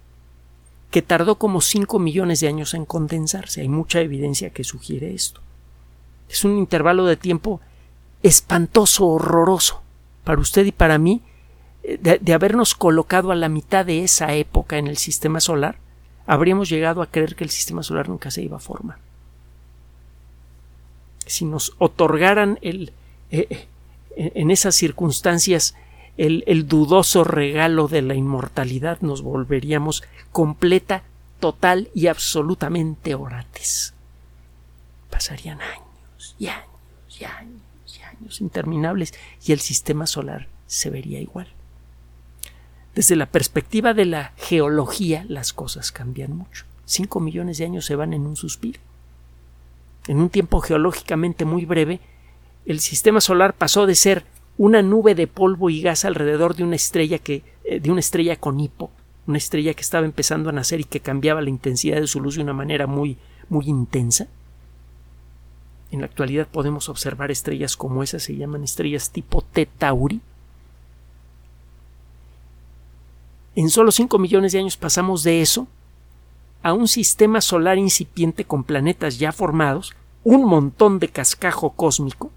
que 0.92 1.02
tardó 1.02 1.38
como 1.38 1.62
5 1.62 2.00
millones 2.00 2.42
de 2.42 2.50
años 2.50 2.74
en 2.74 2.84
condensarse. 2.84 3.62
Hay 3.62 3.70
mucha 3.70 4.02
evidencia 4.02 4.50
que 4.50 4.66
sugiere 4.66 5.14
esto. 5.14 5.40
Es 6.28 6.44
un 6.44 6.58
intervalo 6.58 7.06
de 7.06 7.16
tiempo 7.16 7.62
espantoso, 8.24 9.08
horroroso. 9.08 9.82
Para 10.24 10.42
usted 10.42 10.66
y 10.66 10.72
para 10.72 10.98
mí, 10.98 11.22
eh, 11.84 12.20
de, 12.22 12.34
habernos 12.34 12.76
colocado 12.76 13.32
a 13.32 13.36
la 13.36 13.50
mitad 13.50 13.86
de 13.86 14.04
esa 14.04 14.34
época 14.34 14.78
en 14.78 14.88
el 14.88 14.98
sistema 14.98 15.40
solar, 15.40 15.78
habríamos 16.26 16.70
llegado 16.70 17.02
a 17.02 17.08
creer 17.08 17.36
que 17.36 17.44
el 17.44 17.50
sistema 17.50 17.84
solar 17.84 18.10
nunca 18.10 18.32
se 18.32 18.42
iba 18.42 18.58
a 18.58 18.62
formar. 18.62 18.98
Si 21.26 21.46
nos 21.46 21.74
otorgaran 21.78 22.60
el, 22.62 22.94
eh, 23.32 23.68
en 24.16 24.52
esas 24.52 24.76
circunstancias 24.76 25.76
el, 26.18 26.68
dudoso 26.68 27.24
regalo 27.24 27.88
de 27.88 28.02
la 28.02 28.16
inmortalidad, 28.16 29.00
nos 29.02 29.22
volveríamos 29.22 30.04
completa, 30.32 31.04
total 31.40 31.90
y 31.94 32.08
absolutamente 32.08 33.14
orates. 33.14 33.94
Pasarían 35.12 35.62
años 35.62 36.36
y 36.40 36.48
años 36.48 36.66
y 37.20 37.24
años 37.24 37.67
interminables 38.40 39.14
y 39.46 39.52
el 39.52 39.60
sistema 39.60 40.08
solar 40.08 40.48
se 40.66 40.90
vería 40.90 41.20
igual. 41.20 41.48
Desde 42.96 43.16
la 43.16 43.28
perspectiva 43.28 43.94
de 43.94 44.06
la 44.06 44.34
geología, 44.38 45.26
las 45.30 45.54
cosas 45.54 45.92
cambian 45.92 46.36
mucho. 46.36 46.66
Cinco 46.86 47.20
millones 47.20 47.58
de 47.58 47.66
años 47.66 47.86
se 47.86 47.96
van 47.96 48.14
en 48.14 48.26
un 48.26 48.36
suspiro. 48.36 48.80
En 50.08 50.18
un 50.18 50.30
tiempo 50.30 50.62
geológicamente 50.62 51.46
muy 51.46 51.66
breve, 51.66 52.00
el 52.66 52.80
sistema 52.80 53.22
solar 53.22 53.54
pasó 53.54 53.86
de 53.86 53.96
ser 53.96 54.26
una 54.58 54.82
nube 54.82 55.16
de 55.16 55.28
polvo 55.28 55.70
y 55.70 55.82
gas 55.82 56.06
alrededor 56.06 56.56
de 56.56 56.64
una 56.64 56.76
estrella 56.76 57.20
que 57.20 57.44
eh, 57.64 57.80
de 57.80 57.92
una 57.92 58.00
estrella 58.00 58.36
con 58.36 58.60
hipo, 58.60 58.90
una 59.28 59.38
estrella 59.38 59.74
que 59.74 59.82
estaba 59.82 60.06
empezando 60.06 60.50
a 60.50 60.54
nacer 60.54 60.80
y 60.80 60.86
que 60.86 61.00
cambiaba 61.00 61.42
la 61.42 61.50
intensidad 61.50 62.02
de 62.02 62.08
su 62.08 62.20
luz 62.20 62.36
de 62.36 62.42
una 62.42 62.54
manera 62.54 62.88
muy 62.88 63.18
muy 63.50 63.66
intensa. 63.68 64.28
En 65.92 66.02
la 66.02 66.08
actualidad 66.08 66.48
podemos 66.48 66.90
observar 66.90 67.32
estrellas 67.32 67.78
como 67.78 68.04
esas, 68.04 68.24
se 68.24 68.36
llaman 68.36 68.64
estrellas 68.64 69.10
tipo 69.12 69.42
T 69.42 69.66
Tauri. 69.66 70.22
En 73.56 73.70
solo 73.70 73.92
5 73.92 74.20
millones 74.20 74.52
de 74.52 74.60
años 74.60 74.78
pasamos 74.78 75.24
de 75.24 75.42
eso 75.42 75.68
a 76.62 76.74
un 76.74 76.88
sistema 76.88 77.42
solar 77.42 77.78
incipiente 77.78 78.46
con 78.46 78.64
planetas 78.64 79.20
ya 79.20 79.32
formados, 79.32 79.94
un 80.24 80.46
montón 80.46 81.00
de 81.00 81.08
cascajo 81.08 81.72
cósmico, 81.72 82.32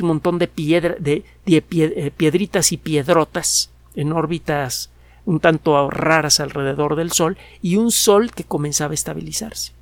un 0.00 0.08
montón 0.08 0.38
de, 0.38 0.46
piedra, 0.46 0.94
de, 0.98 1.24
eh, 1.46 2.10
piedritas 2.16 2.72
y 2.72 2.76
piedrotas 2.76 3.70
en 3.94 4.12
órbitas 4.12 4.90
un 5.26 5.40
tanto 5.40 5.90
raras 5.90 6.40
alrededor 6.40 6.94
del 6.96 7.12
Sol 7.12 7.36
y 7.60 7.76
un 7.76 7.90
Sol 7.90 8.30
que 8.30 8.44
comenzaba 8.44 8.92
a 8.92 8.94
estabilizarse. 8.94 9.72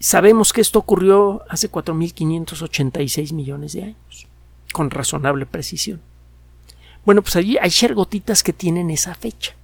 Sabemos 0.00 0.52
que 0.52 0.60
esto 0.60 0.78
ocurrió 0.78 1.42
hace 1.48 1.70
4.586 1.70 3.32
millones 3.32 3.72
de 3.72 3.82
años, 3.84 4.26
con 4.72 4.90
razonable 4.90 5.44
precisión. 5.44 6.00
Bueno, 7.04 7.22
pues 7.22 7.36
allí 7.36 7.56
hay 7.58 7.70
shergotitas 7.70 8.42
que 8.42 8.52
tienen 8.52 8.90
esa 8.90 9.14
fecha. 9.14 9.54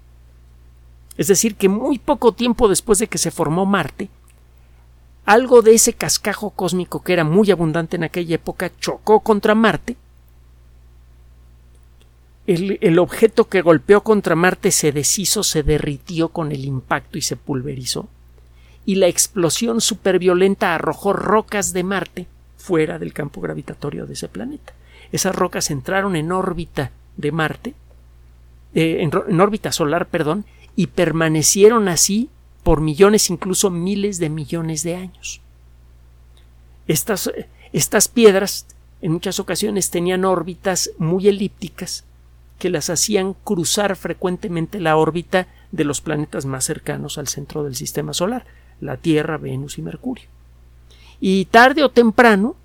Es 1.16 1.28
decir, 1.28 1.54
que 1.54 1.68
muy 1.68 1.98
poco 1.98 2.32
tiempo 2.32 2.68
después 2.68 2.98
de 2.98 3.06
que 3.06 3.18
se 3.18 3.30
formó 3.30 3.66
Marte, 3.66 4.08
algo 5.24 5.62
de 5.62 5.74
ese 5.74 5.94
cascajo 5.94 6.50
cósmico 6.50 7.02
que 7.02 7.12
era 7.12 7.24
muy 7.24 7.50
abundante 7.50 7.96
en 7.96 8.04
aquella 8.04 8.34
época 8.34 8.72
chocó 8.78 9.20
contra 9.20 9.54
Marte. 9.54 9.96
El, 12.46 12.98
objeto 12.98 13.48
que 13.48 13.62
golpeó 13.62 14.02
contra 14.02 14.34
Marte 14.34 14.70
se 14.70 14.92
deshizo, 14.92 15.42
se 15.42 15.62
derritió 15.62 16.28
con 16.28 16.52
el 16.52 16.66
impacto 16.66 17.16
y 17.16 17.22
se 17.22 17.36
pulverizó. 17.36 18.08
Y 18.86 18.96
la 18.96 19.06
explosión 19.06 19.80
superviolenta 19.80 20.74
arrojó 20.74 21.12
rocas 21.12 21.72
de 21.72 21.84
Marte 21.84 22.26
fuera 22.56 22.98
del 22.98 23.12
campo 23.12 23.40
gravitatorio 23.40 24.06
de 24.06 24.14
ese 24.14 24.28
planeta. 24.28 24.72
Esas 25.12 25.34
rocas 25.34 25.70
entraron 25.70 26.16
en 26.16 26.32
órbita 26.32 26.90
de 27.16 27.32
Marte, 27.32 27.74
eh, 28.74 28.98
en 29.00 29.40
órbita 29.40 29.72
solar, 29.72 30.06
perdón, 30.08 30.44
y 30.76 30.88
permanecieron 30.88 31.88
así 31.88 32.30
por 32.62 32.80
millones, 32.80 33.30
incluso 33.30 33.70
miles 33.70 34.18
de 34.18 34.30
millones 34.30 34.82
de 34.82 34.96
años. 34.96 35.40
Estas, 36.88 37.30
estas 37.72 38.08
piedras 38.08 38.66
en 39.00 39.12
muchas 39.12 39.38
ocasiones 39.38 39.90
tenían 39.90 40.24
órbitas 40.24 40.90
muy 40.98 41.28
elípticas 41.28 42.04
que 42.58 42.70
las 42.70 42.88
hacían 42.88 43.34
cruzar 43.34 43.96
frecuentemente 43.96 44.80
la 44.80 44.96
órbita 44.96 45.46
de 45.72 45.84
los 45.84 46.00
planetas 46.00 46.46
más 46.46 46.64
cercanos 46.64 47.18
al 47.18 47.28
centro 47.28 47.64
del 47.64 47.76
sistema 47.76 48.14
solar, 48.14 48.46
la 48.80 48.96
Tierra, 48.96 49.38
Venus 49.38 49.78
y 49.78 49.82
Mercurio. 49.82 50.28
Y 51.20 51.46
tarde 51.46 51.82
o 51.84 51.90
temprano, 51.90 52.56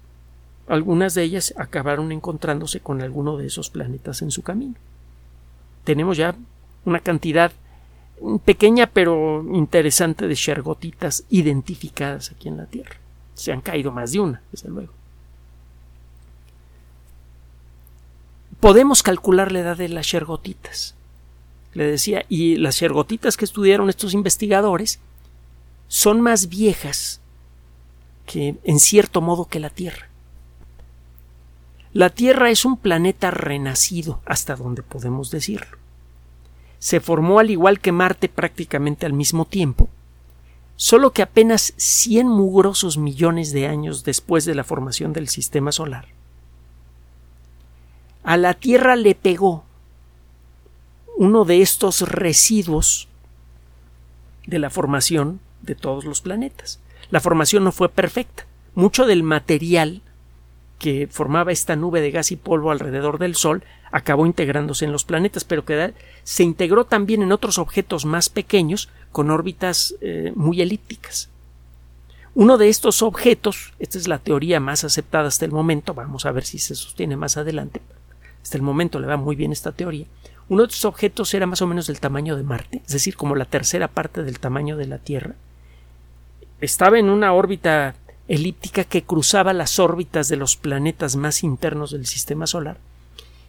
algunas 0.68 1.14
de 1.14 1.24
ellas 1.24 1.54
acabaron 1.58 2.12
encontrándose 2.12 2.80
con 2.80 3.02
alguno 3.02 3.38
de 3.38 3.48
esos 3.48 3.70
planetas 3.70 4.22
en 4.22 4.32
su 4.32 4.42
camino. 4.42 4.76
Tenemos 5.84 6.18
ya 6.18 6.36
una 6.86 7.00
cantidad 7.00 7.52
pequeña 8.44 8.88
pero 8.88 9.46
interesante 9.54 10.28
de 10.28 10.36
shergotitas 10.36 11.24
identificadas 11.30 12.32
aquí 12.32 12.50
en 12.50 12.58
la 12.58 12.66
Tierra. 12.66 12.98
Se 13.34 13.52
han 13.52 13.62
caído 13.62 13.92
más 13.92 14.12
de 14.12 14.20
una, 14.20 14.42
desde 14.52 14.70
luego. 14.70 14.94
Podemos 18.60 19.04
calcular 19.04 19.52
la 19.52 19.60
edad 19.60 19.78
de 19.78 19.88
las 19.88 20.06
shergotitas. 20.06 20.96
Le 21.74 21.86
decía, 21.86 22.26
y 22.28 22.58
las 22.58 22.76
shergotitas 22.76 23.38
que 23.38 23.46
estudiaron 23.46 23.90
estos 23.90 24.14
investigadores 24.14 25.00
son 25.90 26.22
más 26.22 26.48
viejas 26.48 27.20
que, 28.26 28.56
en 28.64 28.80
cierto 28.80 29.20
modo, 29.20 29.44
que 29.44 29.60
la 29.60 29.70
Tierra. 29.70 30.08
La 31.92 32.10
Tierra 32.10 32.50
es 32.50 32.64
un 32.64 32.78
planeta 32.78 33.32
renacido, 33.32 34.22
hasta 34.26 34.56
donde 34.56 34.84
podemos 34.84 35.30
decirlo 35.30 35.80
se 36.80 37.02
formó 37.02 37.40
al 37.40 37.52
igual 37.52 37.80
que 37.80 37.92
Marte 37.92 38.30
prácticamente 38.30 39.06
al 39.06 39.14
mismo 39.14 39.46
tiempo, 39.46 39.90
solo 40.78 41.12
que 41.12 41.22
apenas 41.22 41.74
100 41.76 42.28
mugrosos 42.28 42.98
millones 42.98 43.52
de 43.52 43.68
años 43.68 44.06
después 44.06 44.46
de 44.46 44.56
la 44.56 44.64
formación 44.64 45.12
del 45.12 45.28
sistema 45.28 45.74
solar. 45.74 46.08
A 48.24 48.38
la 48.38 48.54
Tierra 48.54 48.96
le 48.96 49.14
pegó 49.14 49.66
uno 51.18 51.44
de 51.44 51.62
estos 51.62 52.02
residuos 52.02 53.10
de 54.48 54.60
la 54.60 54.70
formación 54.70 55.42
de 55.62 55.76
todos 55.76 56.06
los 56.06 56.22
planetas. 56.22 56.80
La 57.10 57.20
formación 57.20 57.64
no 57.64 57.72
fue 57.72 57.90
perfecta. 57.90 58.46
Mucho 58.76 59.06
del 59.06 59.24
material 59.24 60.02
que 60.78 61.08
formaba 61.12 61.52
esta 61.52 61.76
nube 61.76 62.02
de 62.02 62.12
gas 62.12 62.32
y 62.32 62.38
polvo 62.38 62.72
alrededor 62.72 63.20
del 63.20 63.36
Sol 63.36 63.64
acabó 63.92 64.26
integrándose 64.26 64.86
en 64.86 64.92
los 64.92 65.04
planetas, 65.04 65.44
pero 65.44 65.64
se 66.24 66.44
integró 66.44 66.86
también 66.86 67.22
en 67.22 67.32
otros 67.32 67.58
objetos 67.58 68.06
más 68.06 68.30
pequeños 68.30 68.90
con 69.12 69.30
órbitas 69.30 69.96
eh, 70.02 70.32
muy 70.36 70.62
elípticas. 70.62 71.30
Uno 72.36 72.58
de 72.58 72.70
estos 72.70 73.02
objetos, 73.02 73.74
esta 73.80 73.98
es 73.98 74.08
la 74.08 74.20
teoría 74.20 74.60
más 74.60 74.84
aceptada 74.84 75.28
hasta 75.28 75.46
el 75.46 75.52
momento, 75.52 75.94
vamos 75.94 76.26
a 76.26 76.32
ver 76.32 76.46
si 76.46 76.60
se 76.60 76.76
sostiene 76.76 77.18
más 77.18 77.38
adelante, 77.38 77.82
hasta 78.42 78.56
el 78.56 78.64
momento 78.64 79.00
le 79.00 79.08
va 79.08 79.18
muy 79.18 79.36
bien 79.36 79.52
esta 79.52 79.72
teoría, 79.72 80.06
uno 80.48 80.62
de 80.62 80.68
estos 80.68 80.86
objetos 80.86 81.34
era 81.34 81.48
más 81.48 81.62
o 81.62 81.68
menos 81.68 81.88
del 81.88 82.00
tamaño 82.00 82.38
de 82.38 82.44
Marte, 82.44 82.82
es 82.86 82.94
decir, 82.94 83.18
como 83.18 83.36
la 83.36 83.46
tercera 83.46 83.88
parte 83.88 84.24
del 84.24 84.40
tamaño 84.40 84.78
de 84.78 84.88
la 84.88 85.00
Tierra. 85.00 85.36
Estaba 86.62 87.00
en 87.00 87.10
una 87.10 87.34
órbita 87.34 87.96
elíptica 88.28 88.84
que 88.84 89.04
cruzaba 89.04 89.54
las 89.54 89.80
órbitas 89.80 90.28
de 90.28 90.36
los 90.36 90.56
planetas 90.56 91.16
más 91.16 91.44
internos 91.44 91.92
del 91.92 92.06
sistema 92.06 92.48
solar, 92.48 92.78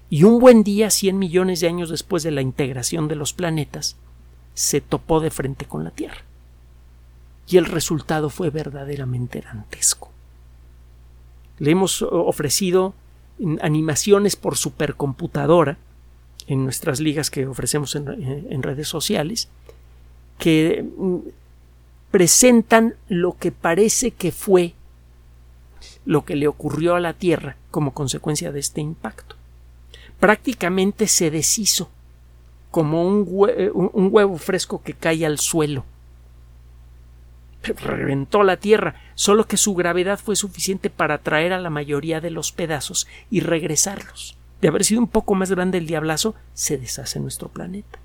y 0.08 0.24
un 0.24 0.40
buen 0.40 0.64
día, 0.64 0.90
cien 0.90 1.18
millones 1.18 1.60
de 1.60 1.68
años 1.68 1.88
después 1.88 2.22
de 2.24 2.32
la 2.32 2.42
integración 2.42 3.06
de 3.06 3.14
los 3.14 3.32
planetas, 3.32 3.96
se 4.54 4.80
topó 4.80 5.20
de 5.20 5.30
frente 5.30 5.66
con 5.66 5.84
la 5.84 5.90
Tierra. 5.90 6.24
Y 7.46 7.56
el 7.56 7.66
resultado 7.66 8.28
fue 8.28 8.50
verdaderamente 8.50 9.40
dantesco. 9.40 10.10
Le 11.58 11.70
hemos 11.70 12.02
ofrecido 12.02 12.94
animaciones 13.60 14.34
por 14.34 14.56
supercomputadora 14.56 15.78
en 16.46 16.64
nuestras 16.64 17.00
ligas 17.00 17.30
que 17.30 17.46
ofrecemos 17.46 17.94
en, 17.94 18.08
en 18.50 18.62
redes 18.62 18.88
sociales 18.88 19.48
que 20.38 20.84
presentan 22.10 22.94
lo 23.08 23.36
que 23.38 23.52
parece 23.52 24.10
que 24.10 24.32
fue 24.32 24.74
lo 26.04 26.24
que 26.24 26.34
le 26.34 26.48
ocurrió 26.48 26.96
a 26.96 27.00
la 27.00 27.12
Tierra 27.12 27.56
como 27.70 27.92
consecuencia 27.94 28.50
de 28.50 28.58
este 28.58 28.80
impacto. 28.80 29.36
Prácticamente 30.18 31.06
se 31.06 31.30
deshizo 31.30 31.88
como 32.72 33.06
un, 33.06 33.24
huevo 33.28 34.38
fresco 34.38 34.82
que 34.82 34.94
cae 34.94 35.24
al 35.24 35.38
suelo. 35.38 35.84
Reventó 37.62 38.42
la 38.42 38.56
Tierra, 38.56 38.96
solo 39.14 39.46
que 39.46 39.56
su 39.56 39.74
gravedad 39.74 40.18
fue 40.18 40.34
suficiente 40.34 40.90
para 40.90 41.14
atraer 41.14 41.52
a 41.52 41.60
la 41.60 41.70
mayoría 41.70 42.20
de 42.20 42.30
los 42.30 42.50
pedazos 42.50 43.06
y 43.30 43.40
regresarlos. 43.40 44.36
De 44.60 44.68
haber 44.68 44.84
sido 44.84 45.00
un 45.00 45.08
poco 45.08 45.34
más 45.36 45.50
grande 45.50 45.78
el 45.78 45.86
diablazo, 45.86 46.34
se 46.54 46.76
deshace 46.76 47.20
nuestro 47.20 47.48
planeta. 47.48 47.99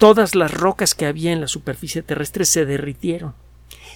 Todas 0.00 0.34
las 0.34 0.50
rocas 0.50 0.94
que 0.94 1.04
había 1.04 1.30
en 1.30 1.42
la 1.42 1.46
superficie 1.46 2.00
terrestre 2.00 2.46
se 2.46 2.64
derritieron. 2.64 3.34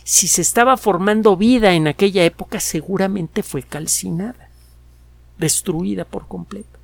Si 0.03 0.29
se 0.29 0.43
estaba 0.43 0.77
formando 0.77 1.35
vida 1.35 1.73
en 1.73 1.87
aquella 1.89 2.25
época, 2.25 2.61
seguramente 2.61 3.43
fue 3.43 3.63
calcinada, 3.63 4.51
destruida 5.39 6.05
por 6.05 6.29
completo. 6.29 6.79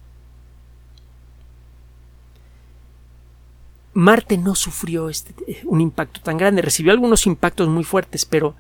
Marte 3.93 4.39
no 4.39 4.55
sufrió 4.55 5.11
este, 5.11 5.35
un 5.65 5.83
impacto 5.83 6.23
tan 6.23 6.39
grande, 6.39 6.63
recibió 6.63 6.91
algunos 6.91 7.27
impactos 7.27 7.69
muy 7.69 7.85
fuertes, 7.85 8.25
pero 8.25 8.55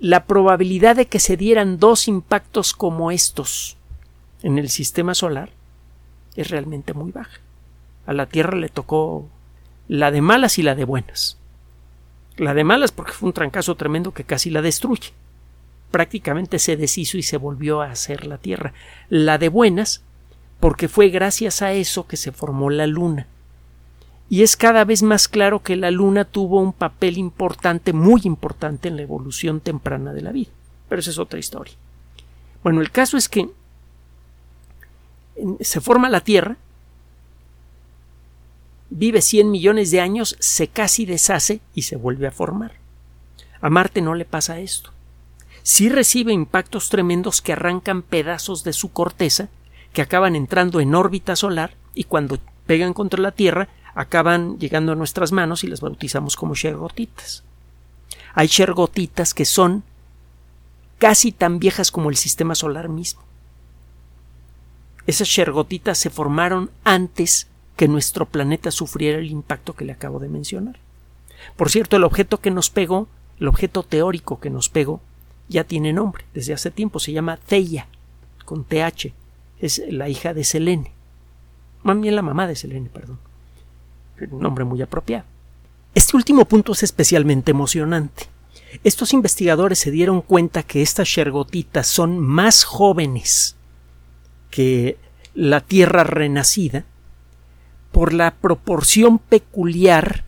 la 0.00 0.24
probabilidad 0.24 0.96
de 0.96 1.06
que 1.06 1.20
se 1.20 1.36
dieran 1.36 1.78
dos 1.78 2.08
impactos 2.08 2.72
como 2.72 3.12
estos 3.12 3.76
en 4.42 4.58
el 4.58 4.70
sistema 4.70 5.14
solar 5.14 5.50
es 6.34 6.50
realmente 6.50 6.94
muy 6.94 7.12
baja. 7.12 7.38
A 8.06 8.12
la 8.12 8.26
Tierra 8.26 8.58
le 8.58 8.68
tocó 8.68 9.28
la 9.88 10.10
de 10.10 10.20
malas 10.20 10.58
y 10.58 10.62
la 10.62 10.74
de 10.74 10.84
buenas. 10.84 11.38
La 12.36 12.54
de 12.54 12.64
malas 12.64 12.92
porque 12.92 13.12
fue 13.12 13.28
un 13.28 13.32
trancazo 13.32 13.74
tremendo 13.76 14.12
que 14.12 14.24
casi 14.24 14.50
la 14.50 14.62
destruye. 14.62 15.12
Prácticamente 15.90 16.58
se 16.58 16.76
deshizo 16.76 17.16
y 17.16 17.22
se 17.22 17.36
volvió 17.36 17.80
a 17.80 17.90
hacer 17.90 18.26
la 18.26 18.38
Tierra. 18.38 18.72
La 19.08 19.38
de 19.38 19.48
buenas 19.48 20.02
porque 20.58 20.88
fue 20.88 21.08
gracias 21.08 21.62
a 21.62 21.72
eso 21.72 22.06
que 22.06 22.16
se 22.16 22.32
formó 22.32 22.70
la 22.70 22.86
Luna. 22.86 23.26
Y 24.28 24.42
es 24.42 24.56
cada 24.56 24.84
vez 24.84 25.02
más 25.02 25.28
claro 25.28 25.62
que 25.62 25.76
la 25.76 25.90
Luna 25.90 26.24
tuvo 26.24 26.60
un 26.60 26.72
papel 26.72 27.18
importante, 27.18 27.92
muy 27.92 28.22
importante 28.24 28.88
en 28.88 28.96
la 28.96 29.02
evolución 29.02 29.60
temprana 29.60 30.12
de 30.12 30.22
la 30.22 30.32
vida. 30.32 30.50
Pero 30.88 31.00
esa 31.00 31.10
es 31.10 31.18
otra 31.18 31.38
historia. 31.38 31.74
Bueno, 32.62 32.80
el 32.80 32.90
caso 32.90 33.16
es 33.16 33.28
que 33.28 33.50
se 35.60 35.80
forma 35.80 36.08
la 36.08 36.20
Tierra 36.20 36.56
vive 38.94 39.22
100 39.22 39.50
millones 39.50 39.90
de 39.90 40.00
años, 40.00 40.36
se 40.38 40.68
casi 40.68 41.04
deshace 41.04 41.60
y 41.74 41.82
se 41.82 41.96
vuelve 41.96 42.28
a 42.28 42.30
formar. 42.30 42.72
A 43.60 43.68
Marte 43.68 44.00
no 44.00 44.14
le 44.14 44.24
pasa 44.24 44.60
esto. 44.60 44.90
Sí 45.64 45.88
recibe 45.88 46.32
impactos 46.32 46.90
tremendos 46.90 47.42
que 47.42 47.52
arrancan 47.52 48.02
pedazos 48.02 48.62
de 48.62 48.72
su 48.72 48.92
corteza, 48.92 49.48
que 49.92 50.02
acaban 50.02 50.36
entrando 50.36 50.80
en 50.80 50.94
órbita 50.94 51.34
solar 51.34 51.74
y 51.94 52.04
cuando 52.04 52.38
pegan 52.66 52.92
contra 52.92 53.20
la 53.20 53.32
Tierra 53.32 53.68
acaban 53.94 54.58
llegando 54.58 54.92
a 54.92 54.96
nuestras 54.96 55.32
manos 55.32 55.64
y 55.64 55.66
las 55.66 55.80
bautizamos 55.80 56.36
como 56.36 56.54
shergotitas. 56.54 57.42
Hay 58.34 58.46
shergotitas 58.46 59.34
que 59.34 59.44
son 59.44 59.82
casi 60.98 61.32
tan 61.32 61.58
viejas 61.58 61.90
como 61.90 62.10
el 62.10 62.16
sistema 62.16 62.54
solar 62.54 62.88
mismo. 62.88 63.22
Esas 65.06 65.28
shergotitas 65.28 65.98
se 65.98 66.10
formaron 66.10 66.70
antes 66.84 67.48
que 67.76 67.88
nuestro 67.88 68.26
planeta 68.26 68.70
sufriera 68.70 69.18
el 69.18 69.30
impacto 69.30 69.74
que 69.74 69.84
le 69.84 69.92
acabo 69.92 70.18
de 70.18 70.28
mencionar. 70.28 70.78
Por 71.56 71.70
cierto, 71.70 71.96
el 71.96 72.04
objeto 72.04 72.40
que 72.40 72.50
nos 72.50 72.70
pegó, 72.70 73.08
el 73.40 73.48
objeto 73.48 73.82
teórico 73.82 74.40
que 74.40 74.50
nos 74.50 74.68
pegó, 74.68 75.00
ya 75.48 75.64
tiene 75.64 75.92
nombre 75.92 76.24
desde 76.32 76.54
hace 76.54 76.70
tiempo, 76.70 76.98
se 76.98 77.12
llama 77.12 77.36
Theia, 77.36 77.88
con 78.44 78.64
TH, 78.64 79.12
es 79.60 79.82
la 79.88 80.08
hija 80.08 80.34
de 80.34 80.44
Selene, 80.44 80.92
más 81.82 82.00
bien 82.00 82.16
la 82.16 82.22
mamá 82.22 82.46
de 82.46 82.56
Selene, 82.56 82.88
perdón, 82.88 83.18
un 84.30 84.40
nombre 84.40 84.64
muy 84.64 84.80
apropiado. 84.80 85.24
Este 85.94 86.16
último 86.16 86.44
punto 86.46 86.72
es 86.72 86.82
especialmente 86.82 87.50
emocionante. 87.50 88.26
Estos 88.82 89.12
investigadores 89.12 89.78
se 89.78 89.90
dieron 89.90 90.22
cuenta 90.22 90.62
que 90.62 90.82
estas 90.82 91.08
shergotitas 91.08 91.86
son 91.86 92.18
más 92.18 92.64
jóvenes 92.64 93.54
que 94.50 94.96
la 95.34 95.60
Tierra 95.60 96.04
renacida 96.04 96.84
por 97.94 98.12
la 98.12 98.32
proporción 98.32 99.20
peculiar 99.20 100.24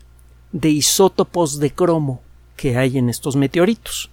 de 0.53 0.69
isótopos 0.69 1.59
de 1.59 1.71
cromo 1.71 2.21
que 2.55 2.77
hay 2.77 2.97
en 2.97 3.09
estos 3.09 3.35
meteoritos. 3.35 4.09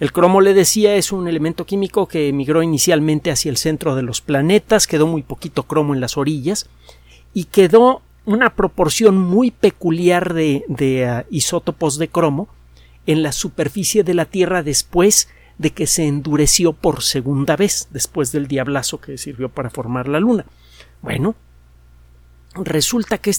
El 0.00 0.10
cromo, 0.10 0.40
le 0.40 0.54
decía, 0.54 0.96
es 0.96 1.12
un 1.12 1.28
elemento 1.28 1.64
químico 1.66 2.08
que 2.08 2.28
emigró 2.28 2.64
inicialmente 2.64 3.30
hacia 3.30 3.48
el 3.48 3.58
centro 3.58 3.94
de 3.94 4.02
los 4.02 4.20
planetas, 4.20 4.88
quedó 4.88 5.06
muy 5.06 5.22
poquito 5.22 5.62
cromo 5.62 5.94
en 5.94 6.00
las 6.00 6.16
orillas 6.16 6.68
y 7.32 7.44
quedó 7.44 8.02
una 8.24 8.56
proporción 8.56 9.16
muy 9.16 9.52
peculiar 9.52 10.34
de, 10.34 11.06
ah, 11.08 11.26
isótopos 11.30 11.96
de 11.96 12.08
cromo 12.08 12.48
en 13.06 13.22
la 13.22 13.30
superficie 13.30 14.02
de 14.02 14.14
la 14.14 14.24
Tierra 14.24 14.64
después 14.64 15.28
de 15.58 15.70
que 15.70 15.86
se 15.86 16.08
endureció 16.08 16.72
por 16.72 17.02
segunda 17.02 17.54
vez, 17.54 17.86
después 17.92 18.32
del 18.32 18.48
diablazo 18.48 19.00
que 19.00 19.16
sirvió 19.16 19.48
para 19.48 19.70
formar 19.70 20.08
la 20.08 20.18
Luna. 20.18 20.44
Bueno, 21.02 21.36
resulta 22.54 23.18
que 23.18 23.32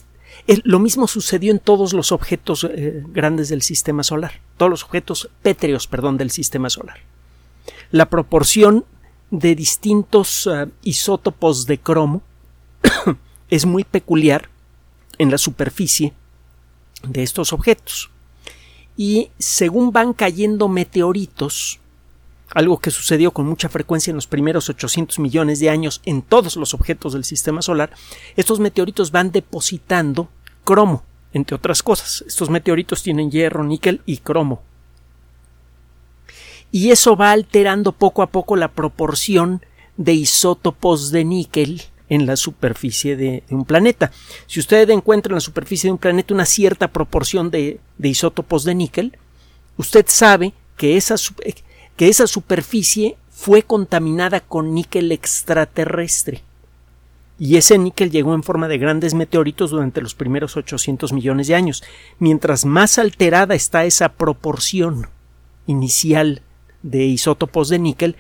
lo 0.64 0.80
mismo 0.80 1.08
sucedió 1.08 1.52
en 1.52 1.60
todos 1.60 1.94
los 1.94 2.12
objetos 2.12 2.64
eh, 2.64 3.04
grandes 3.08 3.50
del 3.50 3.62
sistema 3.62 4.04
solar, 4.04 4.40
todos 4.58 4.70
los 4.70 4.84
objetos 4.84 5.30
pétreos, 5.42 5.88
perdón, 5.88 6.18
del 6.18 6.32
sistema 6.32 6.70
solar. 6.70 7.00
La 7.92 8.08
proporción 8.10 8.86
de 9.30 9.56
distintos 9.56 10.48
eh, 10.48 10.68
isótopos 10.84 11.66
de 11.66 11.78
cromo 11.80 12.22
es 13.50 13.66
muy 13.66 13.84
peculiar 13.84 14.50
en 15.18 15.32
la 15.32 15.38
superficie 15.38 16.14
de 17.04 17.24
estos 17.24 17.54
objetos. 17.54 18.10
Y 18.98 19.30
según 19.38 19.92
van 19.92 20.14
cayendo 20.14 20.68
meteoritos, 20.68 21.81
algo 22.54 22.80
que 22.80 22.92
sucedió 22.92 23.32
con 23.32 23.46
mucha 23.46 23.70
frecuencia 23.70 24.12
en 24.12 24.16
los 24.16 24.28
primeros 24.28 24.70
800 24.70 25.20
millones 25.20 25.60
de 25.60 25.70
años 25.70 26.02
en 26.06 26.22
todos 26.22 26.56
los 26.56 26.74
objetos 26.74 27.14
del 27.14 27.24
sistema 27.24 27.62
solar, 27.62 27.92
estos 28.36 28.60
meteoritos 28.60 29.12
van 29.12 29.32
depositando 29.32 30.30
cromo, 30.64 31.04
entre 31.34 31.56
otras 31.56 31.82
cosas. 31.84 32.24
Estos 32.28 32.50
meteoritos 32.50 33.04
tienen 33.04 33.32
hierro, 33.32 33.64
níquel 33.64 34.02
y 34.06 34.18
cromo. 34.18 34.62
Y 36.72 36.92
eso 36.92 37.16
va 37.16 37.32
alterando 37.32 37.92
poco 37.92 38.22
a 38.22 38.28
poco 38.28 38.56
la 38.56 38.70
proporción 38.70 39.62
de 39.98 40.14
isótopos 40.14 41.12
de 41.12 41.26
níquel 41.26 41.82
en 42.10 42.26
la 42.26 42.36
superficie 42.36 43.16
de, 43.16 43.44
un 43.50 43.66
planeta. 43.66 44.12
Si 44.48 44.60
usted 44.60 44.90
encuentra 44.90 45.32
en 45.32 45.36
la 45.36 45.42
superficie 45.42 45.88
de 45.88 45.94
un 45.94 45.98
planeta 45.98 46.34
una 46.34 46.46
cierta 46.46 46.90
proporción 46.90 47.52
de, 47.52 47.80
isótopos 48.02 48.64
de 48.64 48.76
níquel, 48.76 49.18
usted 49.78 50.06
sabe 50.08 50.54
que 50.76 50.98
esa, 50.98 51.16
que 52.02 52.10
esa 52.10 52.26
superficie 52.26 53.16
fue 53.30 53.62
contaminada 53.62 54.40
con 54.40 54.74
níquel 54.74 55.12
extraterrestre. 55.12 56.42
Y 57.38 57.58
ese 57.58 57.78
níquel 57.78 58.10
llegó 58.10 58.34
en 58.34 58.42
forma 58.42 58.68
de 58.68 58.80
grandes 58.80 59.14
meteoritos 59.14 59.70
durante 59.70 60.02
los 60.02 60.16
primeros 60.16 60.58
800 60.58 61.14
millones 61.14 61.46
de 61.46 61.54
años. 61.54 61.84
Mientras 62.18 62.66
más 62.66 62.98
alterada 62.98 63.54
está 63.54 63.86
esa 63.86 64.14
proporción 64.14 65.10
inicial 65.68 66.42
de 66.82 67.06
isótopos 67.06 67.70
de 67.70 67.78
níquel, 67.78 68.16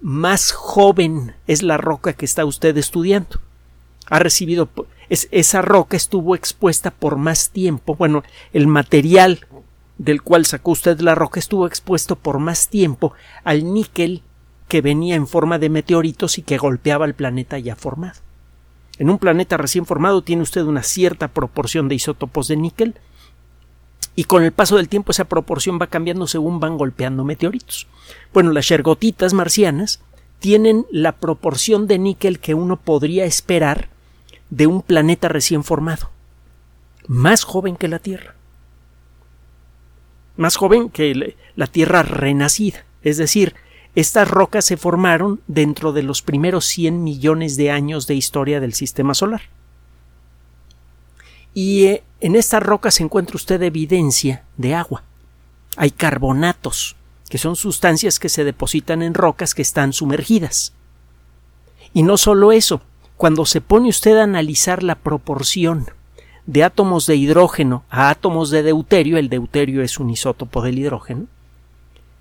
más 0.00 0.50
joven 0.50 1.36
es 1.46 1.62
la 1.62 1.76
roca 1.76 2.14
que 2.14 2.24
está 2.24 2.44
usted 2.44 2.76
estudiando. 2.76 3.38
Ha 4.06 4.18
recibido 4.18 4.68
esa 5.08 5.62
roca 5.62 5.96
estuvo 5.96 6.34
expuesta 6.34 6.90
por 6.90 7.14
más 7.14 7.50
tiempo. 7.50 7.94
Bueno, 7.94 8.24
el 8.52 8.66
material 8.66 9.46
del 10.00 10.22
cual 10.22 10.46
sacó 10.46 10.70
usted 10.70 10.98
la 11.00 11.14
roca 11.14 11.38
estuvo 11.38 11.66
expuesto 11.66 12.16
por 12.16 12.38
más 12.38 12.68
tiempo 12.68 13.12
al 13.44 13.70
níquel 13.70 14.22
que 14.66 14.80
venía 14.80 15.14
en 15.14 15.26
forma 15.26 15.58
de 15.58 15.68
meteoritos 15.68 16.38
y 16.38 16.42
que 16.42 16.56
golpeaba 16.56 17.04
el 17.04 17.12
planeta 17.12 17.58
ya 17.58 17.76
formado. 17.76 18.18
En 18.98 19.10
un 19.10 19.18
planeta 19.18 19.58
recién 19.58 19.84
formado 19.84 20.22
tiene 20.22 20.40
usted 20.40 20.62
una 20.62 20.82
cierta 20.82 21.28
proporción 21.28 21.88
de 21.88 21.96
isótopos 21.96 22.48
de 22.48 22.56
níquel 22.56 22.94
y 24.16 24.24
con 24.24 24.42
el 24.42 24.52
paso 24.52 24.78
del 24.78 24.88
tiempo 24.88 25.12
esa 25.12 25.26
proporción 25.26 25.78
va 25.78 25.88
cambiando 25.88 26.26
según 26.26 26.60
van 26.60 26.78
golpeando 26.78 27.22
meteoritos. 27.22 27.86
Bueno, 28.32 28.52
las 28.52 28.64
shergotitas 28.64 29.34
marcianas 29.34 30.00
tienen 30.38 30.86
la 30.90 31.12
proporción 31.12 31.86
de 31.86 31.98
níquel 31.98 32.40
que 32.40 32.54
uno 32.54 32.78
podría 32.78 33.26
esperar 33.26 33.90
de 34.48 34.66
un 34.66 34.80
planeta 34.80 35.28
recién 35.28 35.62
formado, 35.62 36.08
más 37.06 37.44
joven 37.44 37.76
que 37.76 37.88
la 37.88 37.98
Tierra 37.98 38.39
más 40.36 40.56
joven 40.56 40.88
que 40.88 41.36
la 41.56 41.66
Tierra 41.66 42.02
renacida. 42.02 42.84
Es 43.02 43.16
decir, 43.16 43.54
estas 43.94 44.30
rocas 44.30 44.64
se 44.64 44.76
formaron 44.76 45.40
dentro 45.46 45.92
de 45.92 46.02
los 46.02 46.22
primeros 46.22 46.64
100 46.66 47.02
millones 47.02 47.56
de 47.56 47.70
años 47.70 48.06
de 48.06 48.14
historia 48.14 48.60
del 48.60 48.74
sistema 48.74 49.14
solar. 49.14 49.42
y 51.52 51.86
eh, 51.86 52.04
en 52.20 52.36
estas 52.36 52.62
rocas 52.62 53.00
encuentra 53.00 53.36
usted 53.36 53.60
evidencia 53.62 54.44
de 54.56 54.74
agua. 54.74 55.02
Hay 55.76 55.90
carbonatos, 55.90 56.96
que 57.28 57.38
son 57.38 57.56
sustancias 57.56 58.18
que 58.18 58.28
se 58.28 58.44
depositan 58.44 59.02
en 59.02 59.14
rocas 59.14 59.54
que 59.54 59.62
están 59.62 59.92
sumergidas. 59.92 60.74
Y 61.92 62.02
no 62.02 62.16
solo 62.18 62.52
eso, 62.52 62.82
cuando 63.16 63.46
se 63.46 63.60
pone 63.60 63.88
usted 63.88 64.16
a 64.18 64.24
analizar 64.24 64.82
la 64.82 64.96
proporción 64.96 65.86
de 66.50 66.64
átomos 66.64 67.06
de 67.06 67.14
hidrógeno 67.14 67.84
a 67.90 68.10
átomos 68.10 68.50
de 68.50 68.64
deuterio, 68.64 69.18
el 69.18 69.28
deuterio 69.28 69.82
es 69.82 70.00
un 70.00 70.10
isótopo 70.10 70.62
del 70.62 70.80
hidrógeno, 70.80 71.26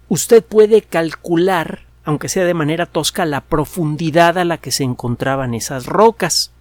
usted 0.08 0.46
puede 0.46 0.84
calcular, 0.84 1.80
aunque 2.04 2.30
sea 2.30 2.46
de 2.46 2.54
manera 2.54 2.86
tosca, 2.86 3.26
la 3.26 3.42
profundidad 3.42 4.38
a 4.38 4.46
la 4.46 4.60
que 4.60 4.70
se 4.70 4.84
encontraban 4.84 5.56
esas 5.56 5.88
rocas. 5.88 6.52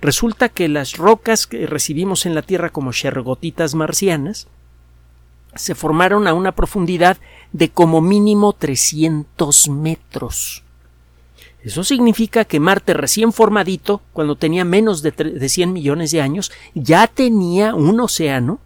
Resulta 0.00 0.48
que 0.48 0.68
las 0.68 0.96
rocas 0.96 1.48
que 1.48 1.66
recibimos 1.66 2.24
en 2.24 2.36
la 2.36 2.42
Tierra 2.42 2.70
como 2.70 2.92
shergotitas 2.92 3.74
marcianas 3.74 4.46
se 5.56 5.74
formaron 5.74 6.28
a 6.28 6.34
una 6.34 6.52
profundidad 6.52 7.16
de 7.52 7.68
como 7.68 8.00
mínimo 8.00 8.52
300 8.52 9.68
metros. 9.70 10.62
Eso 11.62 11.82
significa 11.82 12.44
que 12.44 12.60
Marte 12.60 12.94
recién 12.94 13.32
formadito, 13.32 14.00
cuando 14.12 14.36
tenía 14.36 14.64
menos 14.64 15.02
de, 15.02 15.10
de 15.10 15.48
100 15.48 15.72
millones 15.72 16.10
de 16.12 16.20
años, 16.20 16.52
ya 16.74 17.06
tenía 17.06 17.74
un 17.74 17.98
océano 18.00 18.60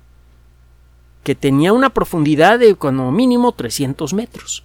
que 1.24 1.34
tenía 1.34 1.72
una 1.72 1.90
profundidad 1.90 2.58
de 2.58 2.74
como 2.74 3.10
mínimo 3.12 3.52
300 3.52 4.12
metros. 4.12 4.64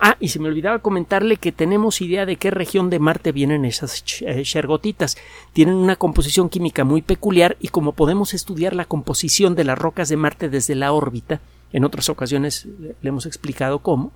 Ah, 0.00 0.16
y 0.20 0.28
se 0.28 0.40
me 0.40 0.48
olvidaba 0.48 0.80
comentarle 0.80 1.36
que 1.36 1.52
tenemos 1.52 2.00
idea 2.00 2.26
de 2.26 2.36
qué 2.36 2.50
región 2.50 2.90
de 2.90 2.98
Marte 2.98 3.32
vienen 3.32 3.64
esas 3.64 4.04
shergotitas. 4.04 5.16
Tienen 5.52 5.76
una 5.76 5.96
composición 5.96 6.48
química 6.48 6.84
muy 6.84 7.00
peculiar 7.00 7.56
y 7.60 7.68
como 7.68 7.92
podemos 7.92 8.34
estudiar 8.34 8.74
la 8.74 8.86
composición 8.86 9.54
de 9.54 9.64
las 9.64 9.78
rocas 9.78 10.08
de 10.08 10.16
Marte 10.16 10.48
desde 10.48 10.74
la 10.74 10.92
órbita, 10.92 11.40
en 11.72 11.84
otras 11.84 12.08
ocasiones 12.08 12.66
le 12.80 13.08
hemos 13.08 13.26
explicado 13.26 13.80
cómo, 13.80 14.12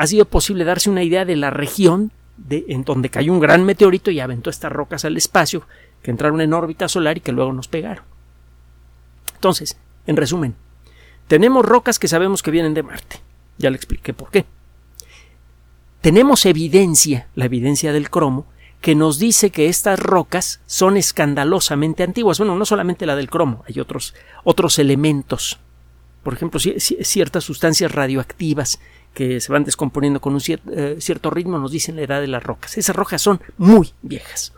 ha 0.00 0.06
sido 0.06 0.24
posible 0.24 0.64
darse 0.64 0.88
una 0.88 1.02
idea 1.02 1.26
de 1.26 1.36
la 1.36 1.50
región 1.50 2.10
de, 2.38 2.64
en 2.68 2.84
donde 2.84 3.10
cayó 3.10 3.34
un 3.34 3.40
gran 3.40 3.64
meteorito 3.64 4.10
y 4.10 4.18
aventó 4.18 4.48
estas 4.48 4.72
rocas 4.72 5.04
al 5.04 5.18
espacio, 5.18 5.66
que 6.02 6.10
entraron 6.10 6.40
en 6.40 6.54
órbita 6.54 6.88
solar 6.88 7.18
y 7.18 7.20
que 7.20 7.32
luego 7.32 7.52
nos 7.52 7.68
pegaron. 7.68 8.04
Entonces, 9.34 9.76
en 10.06 10.16
resumen, 10.16 10.54
tenemos 11.28 11.66
rocas 11.66 11.98
que 11.98 12.08
sabemos 12.08 12.42
que 12.42 12.50
vienen 12.50 12.72
de 12.72 12.82
Marte. 12.82 13.20
Ya 13.58 13.68
le 13.68 13.76
expliqué 13.76 14.14
por 14.14 14.30
qué 14.30 14.46
tenemos 16.00 16.46
evidencia, 16.46 17.28
la 17.34 17.44
evidencia 17.44 17.92
del 17.92 18.08
cromo, 18.08 18.46
que 18.80 18.94
nos 18.94 19.18
dice 19.18 19.50
que 19.50 19.68
estas 19.68 20.00
rocas 20.00 20.62
son 20.64 20.96
escandalosamente 20.96 22.04
antiguas. 22.04 22.38
Bueno, 22.38 22.56
no 22.56 22.64
solamente 22.64 23.04
la 23.04 23.16
del 23.16 23.28
cromo, 23.28 23.64
hay 23.68 23.80
otros, 23.80 24.14
otros 24.44 24.78
elementos. 24.78 25.60
Por 26.22 26.34
ejemplo, 26.34 26.60
ciertas 26.60 27.44
sustancias 27.44 27.92
radioactivas 27.92 28.78
que 29.14 29.40
se 29.40 29.52
van 29.52 29.64
descomponiendo 29.64 30.20
con 30.20 30.34
un 30.34 30.40
eh, 30.46 30.96
cierto 31.00 31.30
ritmo 31.30 31.58
nos 31.58 31.72
dicen 31.72 31.96
la 31.96 32.02
edad 32.02 32.20
de 32.20 32.28
las 32.28 32.42
rocas. 32.42 32.76
Esas 32.78 32.94
rocas 32.94 33.22
son 33.22 33.40
muy 33.56 33.92
viejas. 34.02 34.52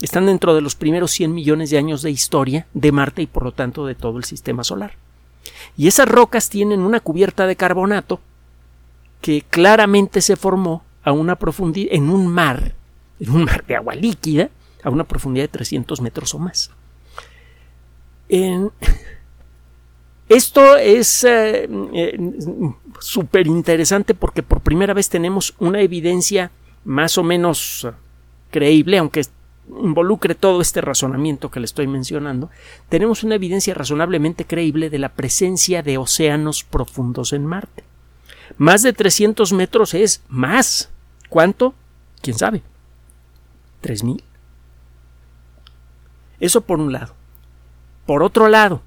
Están 0.00 0.26
dentro 0.26 0.54
de 0.54 0.60
los 0.60 0.74
primeros 0.74 1.10
100 1.12 1.34
millones 1.34 1.70
de 1.70 1.78
años 1.78 2.02
de 2.02 2.10
historia 2.10 2.66
de 2.72 2.92
Marte 2.92 3.22
y 3.22 3.26
por 3.26 3.44
lo 3.44 3.52
tanto 3.52 3.84
de 3.84 3.94
todo 3.94 4.18
el 4.18 4.24
sistema 4.24 4.64
solar. 4.64 4.94
Y 5.76 5.88
esas 5.88 6.08
rocas 6.08 6.48
tienen 6.48 6.80
una 6.80 7.00
cubierta 7.00 7.46
de 7.46 7.56
carbonato 7.56 8.20
que 9.20 9.42
claramente 9.42 10.20
se 10.20 10.36
formó 10.36 10.84
a 11.02 11.12
una 11.12 11.36
profundidad 11.36 11.94
en 11.94 12.10
un 12.10 12.26
mar, 12.26 12.74
en 13.18 13.30
un 13.30 13.44
mar 13.44 13.64
de 13.66 13.76
agua 13.76 13.94
líquida, 13.94 14.50
a 14.82 14.90
una 14.90 15.04
profundidad 15.04 15.44
de 15.44 15.48
300 15.48 16.00
metros 16.00 16.34
o 16.34 16.38
más. 16.38 16.70
esto 20.28 20.76
es 20.76 21.24
eh, 21.24 21.68
eh, 21.94 22.18
súper 23.00 23.46
interesante 23.46 24.14
porque 24.14 24.42
por 24.42 24.60
primera 24.60 24.94
vez 24.94 25.08
tenemos 25.08 25.54
una 25.58 25.80
evidencia 25.80 26.50
más 26.84 27.18
o 27.18 27.22
menos 27.22 27.88
creíble, 28.50 28.98
aunque 28.98 29.22
involucre 29.68 30.34
todo 30.34 30.60
este 30.60 30.80
razonamiento 30.80 31.50
que 31.50 31.60
le 31.60 31.66
estoy 31.66 31.86
mencionando, 31.86 32.50
tenemos 32.88 33.22
una 33.22 33.34
evidencia 33.34 33.74
razonablemente 33.74 34.46
creíble 34.46 34.90
de 34.90 34.98
la 34.98 35.10
presencia 35.10 35.82
de 35.82 35.98
océanos 35.98 36.64
profundos 36.64 37.32
en 37.32 37.46
Marte. 37.46 37.84
Más 38.56 38.82
de 38.82 38.92
300 38.92 39.52
metros 39.52 39.94
es 39.94 40.22
más. 40.28 40.90
¿Cuánto? 41.28 41.74
¿Quién 42.22 42.38
sabe? 42.38 42.62
¿Tres 43.80 44.02
mil? 44.02 44.24
Eso 46.40 46.62
por 46.62 46.80
un 46.80 46.92
lado. 46.92 47.14
Por 48.06 48.22
otro 48.22 48.48
lado, 48.48 48.80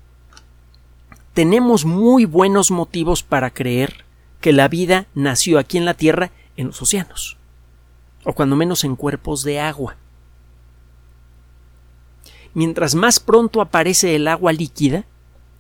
tenemos 1.33 1.85
muy 1.85 2.25
buenos 2.25 2.71
motivos 2.71 3.23
para 3.23 3.49
creer 3.49 4.05
que 4.41 4.51
la 4.51 4.67
vida 4.67 5.07
nació 5.13 5.59
aquí 5.59 5.77
en 5.77 5.85
la 5.85 5.93
Tierra 5.93 6.31
en 6.57 6.67
los 6.67 6.81
océanos, 6.81 7.37
o 8.23 8.33
cuando 8.33 8.55
menos 8.55 8.83
en 8.83 8.95
cuerpos 8.95 9.43
de 9.43 9.59
agua. 9.59 9.95
Mientras 12.53 12.95
más 12.95 13.19
pronto 13.19 13.61
aparece 13.61 14.15
el 14.15 14.27
agua 14.27 14.51
líquida 14.51 15.05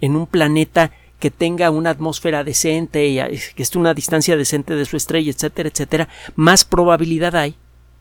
en 0.01 0.15
un 0.15 0.27
planeta 0.27 0.91
que 1.19 1.31
tenga 1.31 1.69
una 1.69 1.91
atmósfera 1.91 2.43
decente, 2.43 3.07
y 3.07 3.19
que 3.55 3.63
esté 3.63 3.77
a 3.77 3.81
una 3.81 3.93
distancia 3.93 4.35
decente 4.35 4.75
de 4.75 4.85
su 4.85 4.97
estrella, 4.97 5.31
etcétera, 5.31 5.69
etcétera, 5.69 6.09
más 6.35 6.65
probabilidad 6.65 7.35
hay 7.35 7.55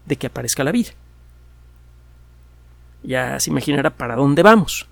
de 0.07 0.17
que 0.17 0.27
aparezca 0.27 0.65
la 0.65 0.73
vida. 0.73 0.91
Ya 3.03 3.39
se 3.39 3.51
imaginará 3.51 3.91
para 3.91 4.17
dónde 4.17 4.43
vamos. 4.43 4.89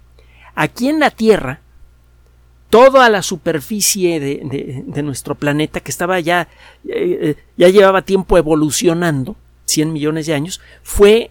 Aquí 0.55 0.89
en 0.89 1.01
la 1.01 1.11
Tierra, 1.11 1.61
toda 2.71 3.09
la 3.09 3.23
superficie 3.23 4.21
de, 4.21 5.03
nuestro 5.03 5.35
planeta, 5.35 5.81
que 5.81 5.91
estaba 5.91 6.21
ya, 6.21 6.49
eh, 6.89 7.37
ya 7.57 7.69
llevaba 7.69 8.03
tiempo 8.03 8.37
evolucionando, 8.37 9.37
100 9.65 9.93
millones 9.93 10.27
de 10.27 10.35
años, 10.35 10.61
fue, 10.83 11.31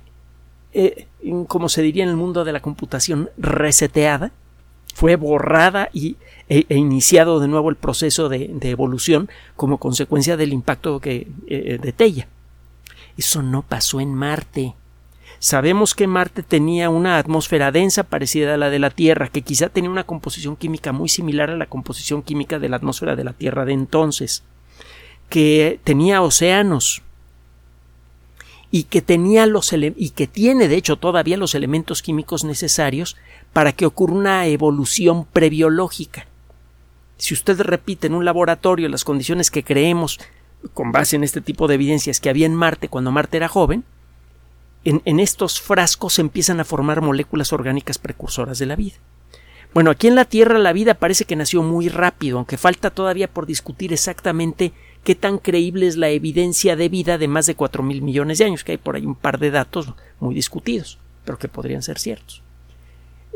eh, 0.73 1.07
como 1.47 1.69
se 1.69 1.81
diría 1.81 2.03
en 2.03 2.09
el 2.09 2.15
mundo 2.15 2.43
de 2.43 2.53
la 2.53 2.61
computación, 2.61 3.29
reseteada, 3.37 4.31
fue 4.93 5.15
borrada 5.15 5.89
y 5.93 6.17
e, 6.49 6.65
e, 6.69 6.75
iniciado 6.75 7.39
de 7.39 7.47
nuevo 7.47 7.69
el 7.69 7.75
proceso 7.75 8.29
de, 8.29 8.57
evolución 8.61 9.29
como 9.55 9.77
consecuencia 9.77 10.37
del 10.37 10.53
impacto 10.53 10.99
que, 10.99 11.27
eh, 11.47 11.77
de 11.79 11.91
Tella. 11.93 12.27
Eso 13.15 13.43
no 13.43 13.61
pasó 13.61 13.99
en 13.99 14.13
Marte. 14.15 14.73
Sabemos 15.39 15.93
que 15.93 16.07
Marte 16.07 16.43
tenía 16.43 16.89
una 16.89 17.17
atmósfera 17.17 17.71
densa 17.71 18.03
parecida 18.03 18.55
a 18.55 18.57
la 18.57 18.69
de 18.69 18.79
la 18.79 18.89
Tierra, 18.89 19.29
que 19.29 19.43
quizá 19.43 19.69
tenía 19.69 19.89
una 19.89 20.05
composición 20.05 20.55
química 20.55 20.91
muy 20.91 21.09
similar 21.09 21.49
a 21.49 21.57
la 21.57 21.67
composición 21.67 22.23
química 22.23 22.59
de 22.59 22.69
la 22.69 22.77
atmósfera 22.77 23.15
de 23.15 23.23
la 23.23 23.33
Tierra 23.33 23.65
de 23.65 23.73
entonces, 23.73 24.43
que 25.29 25.79
tenía 25.83 26.21
océanos, 26.21 27.03
y 28.71 28.83
que 28.83 29.01
tenía 29.01 29.45
los 29.45 29.73
y 29.73 30.09
que 30.09 30.27
tiene 30.27 30.67
de 30.67 30.75
hecho 30.75 30.97
todavía 30.97 31.37
los 31.37 31.55
elementos 31.55 32.01
químicos 32.01 32.43
necesarios 32.43 33.15
para 33.53 33.71
que 33.71 33.85
ocurra 33.85 34.13
una 34.13 34.45
evolución 34.47 35.25
prebiológica. 35.25 36.27
Si 37.17 37.33
usted 37.33 37.59
repite 37.61 38.07
en 38.07 38.13
un 38.13 38.25
laboratorio 38.25 38.89
las 38.89 39.03
condiciones 39.03 39.49
que 39.49 39.63
creemos 39.63 40.19
con 40.73 40.91
base 40.91 41.15
en 41.15 41.23
este 41.23 41.41
tipo 41.41 41.67
de 41.67 41.75
evidencias 41.75 42.19
que 42.19 42.29
había 42.29 42.45
en 42.45 42.55
Marte 42.55 42.89
cuando 42.89 43.11
Marte 43.11 43.37
era 43.37 43.47
joven, 43.47 43.83
en, 44.87 45.19
estos 45.19 45.59
frascos 45.59 46.13
se 46.13 46.21
empiezan 46.21 46.59
a 46.59 46.65
formar 46.65 47.01
moléculas 47.01 47.51
orgánicas 47.51 47.97
precursoras 47.97 48.57
de 48.57 48.65
la 48.65 48.77
vida. 48.77 48.95
Bueno, 49.73 49.91
aquí 49.91 50.07
en 50.07 50.15
la 50.15 50.23
Tierra 50.23 50.57
la 50.59 50.71
vida 50.71 50.93
parece 50.93 51.25
que 51.25 51.35
nació 51.35 51.61
muy 51.61 51.89
rápido, 51.89 52.37
aunque 52.37 52.57
falta 52.57 52.89
todavía 52.89 53.27
por 53.27 53.45
discutir 53.45 53.91
exactamente 53.91 54.71
qué 55.03 55.13
tan 55.13 55.39
creíble 55.39 55.87
es 55.87 55.97
la 55.97 56.09
evidencia 56.09 56.77
de 56.77 56.87
vida 56.87 57.17
de 57.17 57.27
más 57.27 57.45
de 57.45 57.55
cuatro 57.55 57.83
mil 57.83 58.01
millones 58.01 58.37
de 58.37 58.45
años, 58.45 58.63
que 58.63 58.73
hay 58.73 58.77
por 58.77 58.95
ahí 58.95 59.05
un 59.05 59.15
par 59.15 59.39
de 59.39 59.51
datos 59.51 59.93
muy 60.21 60.33
discutidos, 60.33 60.99
pero 61.25 61.37
que 61.37 61.49
podrían 61.49 61.83
ser 61.83 61.99
ciertos. 61.99 62.41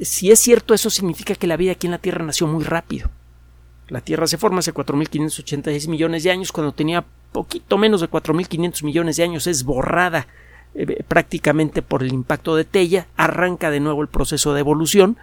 Si 0.02 0.32
es 0.32 0.40
cierto, 0.40 0.74
eso 0.74 0.90
significa 0.90 1.36
que 1.36 1.48
la 1.48 1.58
vida 1.58 1.74
aquí 1.74 1.88
en 1.88 1.92
la 1.92 2.00
Tierra 2.00 2.26
nació 2.26 2.48
muy 2.48 2.64
rápido. 2.64 3.10
La 3.90 4.00
Tierra 4.00 4.26
se 4.26 4.38
forma 4.38 4.60
hace 4.60 4.74
4.586 4.74 5.90
millones 5.90 6.24
de 6.24 6.32
años, 6.32 6.54
cuando 6.54 6.72
tenía 6.72 7.04
poquito 7.34 7.78
menos 7.78 8.00
de 8.00 8.10
4.500 8.10 8.84
millones 8.84 9.18
de 9.18 9.24
años, 9.24 9.48
es 9.48 9.66
borrada 9.66 10.28
eh, 10.74 11.04
prácticamente 11.06 11.82
por 11.82 12.02
el 12.02 12.14
impacto 12.14 12.56
de 12.56 12.64
Tella, 12.64 13.08
arranca 13.18 13.70
de 13.70 13.82
nuevo 13.82 14.02
el 14.02 14.08
proceso 14.08 14.54
de 14.54 14.62
evolución, 14.62 15.18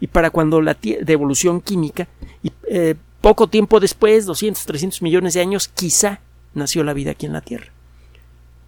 y 0.00 0.06
para 0.06 0.30
cuando 0.30 0.62
la 0.62 0.74
de 0.74 1.12
evolución 1.12 1.60
química, 1.60 2.08
y 2.42 2.52
eh, 2.68 2.94
poco 3.20 3.48
tiempo 3.48 3.78
después, 3.78 4.24
200, 4.24 4.64
300 4.64 5.02
millones 5.02 5.34
de 5.34 5.40
años, 5.42 5.68
quizá 5.68 6.20
nació 6.54 6.82
la 6.82 6.94
vida 6.94 7.10
aquí 7.10 7.26
en 7.26 7.34
la 7.34 7.42
Tierra. 7.42 7.72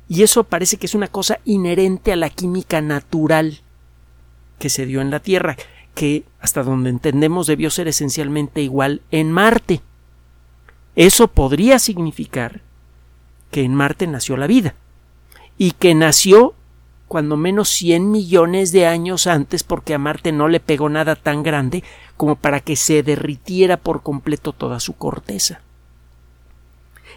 Y 0.06 0.22
eso 0.22 0.44
parece 0.44 0.76
que 0.76 0.86
es 0.86 0.94
una 0.94 1.08
cosa 1.08 1.40
inherente 1.46 2.12
a 2.12 2.16
la 2.16 2.28
química 2.28 2.80
natural 2.82 3.60
que 4.58 4.68
se 4.68 4.84
dio 4.84 5.00
en 5.00 5.10
la 5.10 5.20
Tierra, 5.20 5.56
que 5.94 6.24
hasta 6.40 6.62
donde 6.62 6.90
entendemos 6.90 7.46
debió 7.46 7.70
ser 7.70 7.88
esencialmente 7.88 8.60
igual 8.60 9.00
en 9.10 9.32
Marte. 9.32 9.80
Eso 10.94 11.28
podría 11.28 11.78
significar 11.78 12.60
que 13.50 13.62
en 13.62 13.74
Marte 13.74 14.06
nació 14.06 14.36
la 14.36 14.46
vida 14.46 14.74
y 15.58 15.72
que 15.72 15.94
nació 15.94 16.54
cuando 17.08 17.36
menos 17.36 17.70
100 17.70 18.10
millones 18.10 18.70
de 18.70 18.86
años 18.86 19.26
antes 19.26 19.64
porque 19.64 19.94
a 19.94 19.98
Marte 19.98 20.30
no 20.30 20.48
le 20.48 20.60
pegó 20.60 20.88
nada 20.88 21.16
tan 21.16 21.42
grande 21.42 21.82
como 22.16 22.36
para 22.36 22.60
que 22.60 22.76
se 22.76 23.02
derritiera 23.02 23.78
por 23.78 24.02
completo 24.02 24.52
toda 24.52 24.78
su 24.78 24.94
corteza. 24.94 25.60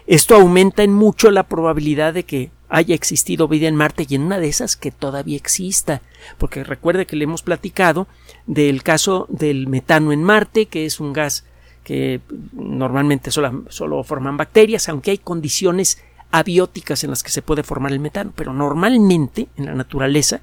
Esto 0.06 0.34
aumenta 0.34 0.82
en 0.82 0.92
mucho 0.92 1.30
la 1.30 1.44
probabilidad 1.44 2.14
de 2.14 2.24
que 2.24 2.50
haya 2.68 2.94
existido 2.94 3.48
vida 3.48 3.68
en 3.68 3.76
Marte 3.76 4.06
y 4.08 4.14
en 4.14 4.22
una 4.22 4.38
de 4.38 4.48
esas 4.48 4.76
que 4.76 4.90
todavía 4.90 5.36
exista, 5.36 6.00
porque 6.38 6.64
recuerde 6.64 7.06
que 7.06 7.16
le 7.16 7.24
hemos 7.24 7.42
platicado 7.42 8.08
del 8.46 8.82
caso 8.82 9.26
del 9.28 9.68
metano 9.68 10.10
en 10.10 10.24
Marte, 10.24 10.66
que 10.66 10.86
es 10.86 10.98
un 10.98 11.12
gas 11.12 11.44
que 11.84 12.20
normalmente 12.52 13.30
solo, 13.30 13.64
solo 13.68 14.02
forman 14.04 14.36
bacterias, 14.36 14.88
aunque 14.88 15.10
hay 15.10 15.18
condiciones 15.18 16.02
abióticas 16.32 17.04
en 17.04 17.10
las 17.10 17.22
que 17.22 17.30
se 17.30 17.42
puede 17.42 17.62
formar 17.62 17.92
el 17.92 18.00
metano, 18.00 18.32
pero 18.34 18.52
normalmente 18.52 19.48
en 19.56 19.66
la 19.66 19.74
naturaleza, 19.74 20.40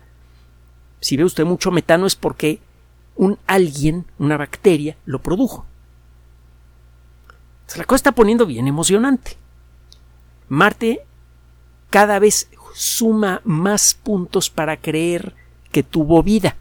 si 1.02 1.18
ve 1.18 1.26
usted 1.26 1.46
mucho 1.46 1.72
metano 1.72 2.06
es 2.06 2.16
porque 2.16 2.62
un 3.16 3.38
alguien, 3.48 4.06
una 4.18 4.38
bacteria, 4.38 4.96
lo 5.06 5.20
produjo. 5.22 5.66
La 7.76 7.84
cosa 7.84 7.98
está 7.98 8.12
poniendo 8.14 8.46
bien 8.46 8.68
emocionante. 8.68 9.38
Marte 10.48 11.02
cada 11.90 12.20
vez 12.20 12.50
suma 12.74 13.42
más 13.44 13.94
puntos 13.94 14.50
para 14.50 14.78
creer 14.78 15.36
que 15.72 15.84
tuvo 15.84 16.24
vida 16.24 16.56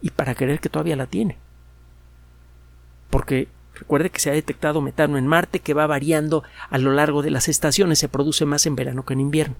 y 0.00 0.10
para 0.10 0.34
creer 0.34 0.60
que 0.60 0.68
todavía 0.68 0.96
la 0.96 1.06
tiene. 1.06 1.36
Porque 3.10 3.48
recuerde 3.74 4.10
que 4.10 4.20
se 4.20 4.30
ha 4.30 4.34
detectado 4.34 4.80
metano 4.80 5.18
en 5.18 5.26
Marte 5.26 5.60
que 5.60 5.74
va 5.74 5.86
variando 5.86 6.44
a 6.70 6.78
lo 6.78 6.92
largo 6.92 7.22
de 7.22 7.30
las 7.30 7.48
estaciones, 7.48 7.98
se 7.98 8.08
produce 8.08 8.44
más 8.44 8.66
en 8.66 8.76
verano 8.76 9.04
que 9.04 9.14
en 9.14 9.20
invierno. 9.20 9.56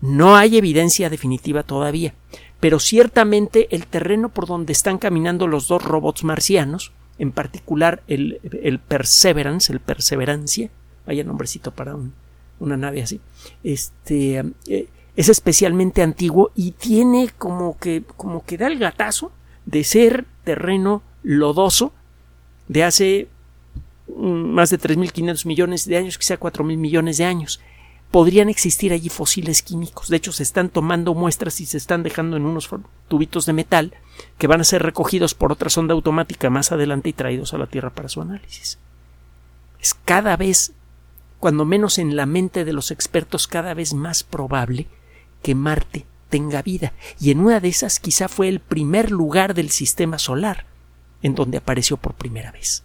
No 0.00 0.36
hay 0.36 0.56
evidencia 0.56 1.10
definitiva 1.10 1.62
todavía, 1.62 2.14
pero 2.60 2.80
ciertamente 2.80 3.68
el 3.70 3.86
terreno 3.86 4.28
por 4.28 4.46
donde 4.46 4.72
están 4.72 4.98
caminando 4.98 5.46
los 5.46 5.68
dos 5.68 5.82
robots 5.82 6.24
marcianos, 6.24 6.92
en 7.18 7.30
particular 7.30 8.02
el, 8.08 8.80
Perseverance, 8.88 9.72
el 9.72 9.80
Perseverancia, 9.80 10.70
vaya 11.06 11.22
nombrecito 11.22 11.70
para 11.70 11.94
un, 11.94 12.12
una 12.58 12.76
nave 12.76 13.02
así, 13.02 13.20
este, 13.62 14.42
eh, 14.66 14.88
es 15.14 15.28
especialmente 15.28 16.02
antiguo 16.02 16.50
y 16.54 16.72
tiene 16.72 17.30
como 17.36 17.78
que, 17.78 18.02
como 18.16 18.44
que 18.44 18.58
da 18.58 18.66
el 18.66 18.78
gatazo 18.78 19.30
de 19.66 19.84
ser 19.84 20.24
terreno 20.44 21.02
lodoso 21.22 21.92
de 22.68 22.84
hace 22.84 23.28
más 24.16 24.70
de 24.70 24.78
3.500 24.78 25.46
millones 25.46 25.86
de 25.86 25.96
años, 25.96 26.18
quizá 26.18 26.38
4.000 26.38 26.76
millones 26.76 27.18
de 27.18 27.24
años. 27.24 27.60
Podrían 28.10 28.48
existir 28.48 28.92
allí 28.92 29.08
fósiles 29.08 29.62
químicos. 29.62 30.08
De 30.08 30.16
hecho, 30.16 30.32
se 30.32 30.42
están 30.42 30.68
tomando 30.68 31.14
muestras 31.14 31.60
y 31.60 31.66
se 31.66 31.78
están 31.78 32.02
dejando 32.02 32.36
en 32.36 32.44
unos 32.44 32.68
tubitos 33.08 33.46
de 33.46 33.54
metal 33.54 33.94
que 34.36 34.46
van 34.46 34.60
a 34.60 34.64
ser 34.64 34.82
recogidos 34.82 35.34
por 35.34 35.50
otra 35.50 35.70
sonda 35.70 35.94
automática 35.94 36.50
más 36.50 36.72
adelante 36.72 37.08
y 37.08 37.14
traídos 37.14 37.54
a 37.54 37.58
la 37.58 37.66
Tierra 37.66 37.90
para 37.90 38.08
su 38.08 38.20
análisis. 38.20 38.78
Es 39.80 39.94
cada 39.94 40.36
vez 40.36 40.72
cuando 41.40 41.64
menos 41.64 41.98
en 41.98 42.14
la 42.14 42.26
mente 42.26 42.64
de 42.64 42.72
los 42.72 42.90
expertos 42.90 43.48
cada 43.48 43.74
vez 43.74 43.94
más 43.94 44.22
probable 44.22 44.86
que 45.42 45.54
Marte 45.54 46.06
tenga 46.28 46.62
vida, 46.62 46.92
y 47.20 47.30
en 47.30 47.40
una 47.40 47.60
de 47.60 47.68
esas 47.68 47.98
quizá 47.98 48.28
fue 48.28 48.48
el 48.48 48.60
primer 48.60 49.10
lugar 49.10 49.52
del 49.52 49.70
sistema 49.70 50.18
solar 50.18 50.66
en 51.22 51.34
donde 51.34 51.58
apareció 51.58 51.96
por 51.96 52.14
primera 52.14 52.52
vez. 52.52 52.84